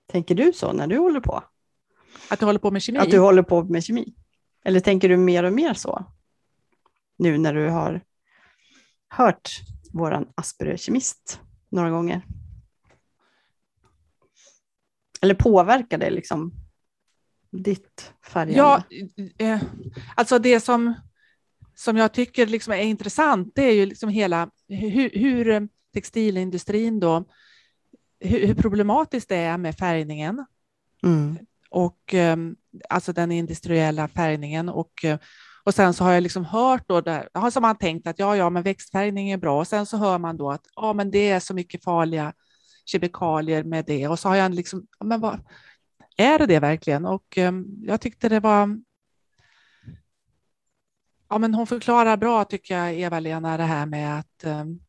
[0.06, 1.44] tänker du så när du håller på?
[2.30, 2.98] Att du håller på med kemi?
[2.98, 4.14] Att du håller på med kemi.
[4.64, 6.04] Eller tänker du mer och mer så?
[7.16, 8.00] Nu när du har
[9.08, 9.50] hört
[9.92, 12.22] våran Asperger-kemist några gånger.
[15.20, 16.52] Eller påverkar det liksom
[17.50, 18.58] ditt färgande?
[18.58, 18.82] Ja,
[19.38, 19.62] eh,
[20.16, 20.94] alltså det som
[21.74, 27.24] som jag tycker liksom är intressant, det är ju liksom hela hur, hur textilindustrin då,
[28.20, 30.46] hur, hur, problematiskt det är med färgningen.
[31.02, 31.38] Mm.
[31.70, 32.56] Och um,
[32.88, 35.04] alltså den industriella färgningen och
[35.64, 38.50] och sen så har jag liksom hört då där, har man tänkt att ja, ja,
[38.50, 41.40] men växtfärgning är bra och sen så hör man då att ja, men det är
[41.40, 42.32] så mycket farliga
[42.84, 45.40] kemikalier med det och så har jag liksom, men vad
[46.16, 47.06] är det det verkligen?
[47.06, 48.80] Och um, jag tyckte det var
[51.32, 54.80] Ja, men hon förklarar bra tycker jag, Eva-Lena, det här med att um,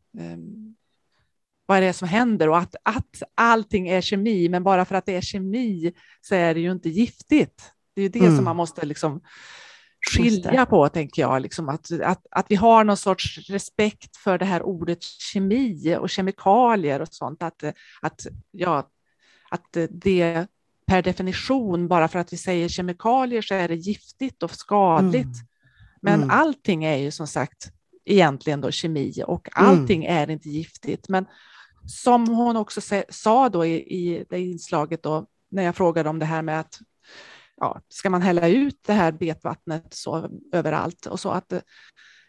[1.66, 5.06] vad är det som händer och att, att allting är kemi, men bara för att
[5.06, 7.74] det är kemi så är det ju inte giftigt.
[7.94, 8.36] Det är ju det mm.
[8.36, 9.22] som man måste liksom
[10.10, 14.46] skilja på, tänker jag, liksom att, att, att vi har någon sorts respekt för det
[14.46, 17.64] här ordet kemi och kemikalier och sånt, att,
[18.02, 18.90] att, ja,
[19.52, 20.48] att det
[20.88, 25.24] per definition, bara för att vi säger kemikalier så är det giftigt och skadligt.
[25.24, 25.48] Mm.
[26.02, 26.30] Men mm.
[26.30, 27.72] allting är ju som sagt
[28.06, 29.70] egentligen då kemi och mm.
[29.70, 30.18] allting mm.
[30.18, 31.10] är inte giftigt.
[31.10, 31.26] Men
[31.88, 36.26] som hon också sa då i, i det inslaget då, när jag frågade om det
[36.26, 36.80] här med att
[37.62, 41.54] ja, ska man hälla ut det här betvattnet så överallt och så att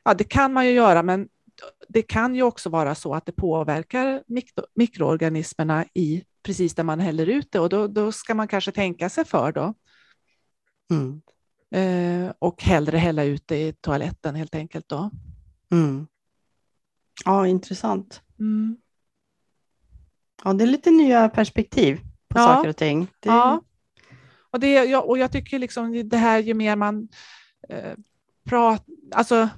[0.05, 1.29] ja, det kan man ju göra, men
[1.89, 7.01] det kan ju också vara så att det påverkar mikro, mikroorganismerna i precis där man
[7.01, 9.75] häller ut det och då, då ska man kanske tänka sig för då.
[10.91, 11.23] Mm.
[11.71, 15.11] Eh, och hellre hälla ut det i toaletten helt enkelt då.
[15.71, 16.07] Mm.
[17.25, 18.23] Ja, intressant.
[18.39, 18.77] Mm.
[20.45, 22.45] Ja, det är lite nya perspektiv på ja.
[22.45, 23.07] saker och ting.
[23.21, 23.29] Det...
[23.29, 23.63] Ja.
[24.53, 27.09] Och, det, ja, och jag tycker liksom det här ju mer man
[27.69, 27.95] eh,
[28.45, 29.49] pratar, alltså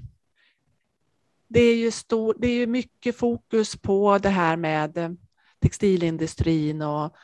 [1.48, 5.10] det är ju stor, det är ju mycket fokus på det här med eh,
[5.60, 7.16] textilindustrin och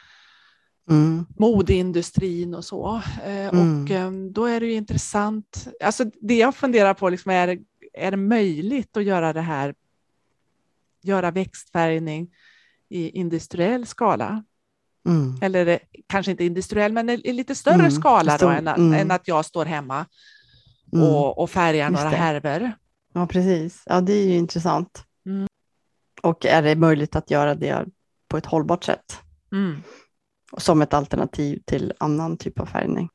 [0.91, 1.27] mm.
[1.39, 3.03] modeindustrin och så.
[3.25, 3.83] Eh, mm.
[3.85, 5.69] Och ehm, då är det ju intressant.
[5.85, 7.59] Alltså det jag funderar på liksom är,
[7.93, 9.75] är det möjligt att göra det här,
[11.03, 12.35] göra växtfärgning
[12.89, 14.45] i industriell skala?
[15.11, 15.39] Mm.
[15.41, 17.91] Eller kanske inte industriell, men i lite större mm.
[17.91, 18.95] skala då, än, mm.
[18.95, 20.07] än, att jag står hemma
[20.93, 21.07] mm.
[21.07, 22.73] och, och färgar några härvor.
[23.13, 23.83] Ja, precis.
[23.87, 25.05] Ja, det är ju intressant.
[25.27, 25.47] Mm.
[26.23, 27.87] Och är det möjligt att göra det
[28.29, 29.19] på ett hållbart sätt?
[30.59, 33.09] Som ett alternativ till annan typ av färgning.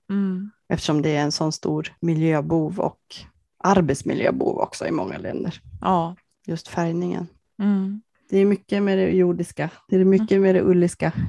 [0.70, 3.00] Eftersom det är en sån stor miljöbov och
[3.58, 5.62] arbetsmiljöbov också i många länder.
[5.82, 6.16] Ja.
[6.48, 7.28] Just färgningen.
[8.30, 11.12] Det är mycket med det jordiska, det är mycket med det ulliska.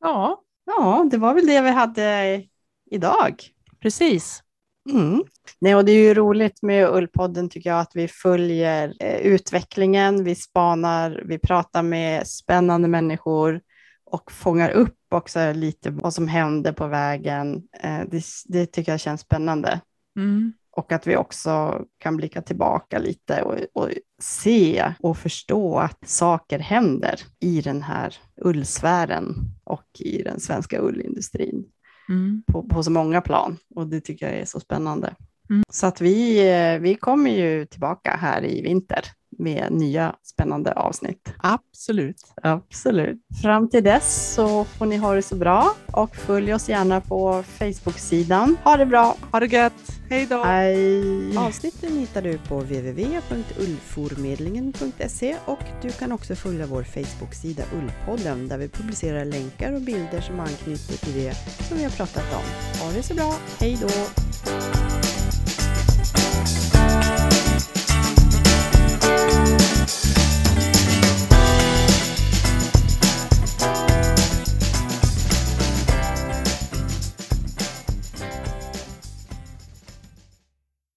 [0.00, 0.42] ja.
[0.64, 2.42] ja, det var väl det vi hade
[2.90, 3.34] idag.
[3.80, 4.42] Precis.
[4.90, 5.22] Mm.
[5.58, 10.24] Nej, och det är ju roligt med Ullpodden tycker jag att vi följer eh, utvecklingen,
[10.24, 13.60] vi spanar, vi pratar med spännande människor
[14.04, 17.62] och fångar upp också lite vad som händer på vägen.
[17.82, 19.80] Eh, det, det, tycker jag känns spännande.
[20.16, 20.52] Mm.
[20.76, 23.90] Och att vi också kan blicka tillbaka lite och, och,
[24.22, 31.64] se och förstå att saker händer i den här ullsfären och i den svenska ullindustrin
[32.08, 32.42] mm.
[32.46, 33.58] på, på så många plan.
[33.74, 35.14] Och det tycker jag är så spännande.
[35.50, 35.62] Mm.
[35.70, 39.04] Så att vi, eh, vi kommer ju tillbaka här i vinter
[39.38, 41.32] med nya spännande avsnitt.
[41.38, 42.16] Absolut.
[42.42, 43.18] Absolut.
[43.42, 47.44] Fram till dess så får ni ha det så bra och följ oss gärna på
[47.58, 48.56] Facebook-sidan.
[48.64, 49.16] Ha det bra!
[49.32, 49.72] Ha det gött!
[50.10, 50.44] Hej då!
[50.44, 51.36] Hej!
[51.36, 58.68] Avsnitten hittar du på www.ullformedlingen.se och du kan också följa vår Facebook-sida Ullpodden där vi
[58.68, 61.34] publicerar länkar och bilder som anknyter till det
[61.68, 62.42] som vi har pratat om.
[62.86, 63.34] Ha det så bra!
[63.60, 63.88] Hej då!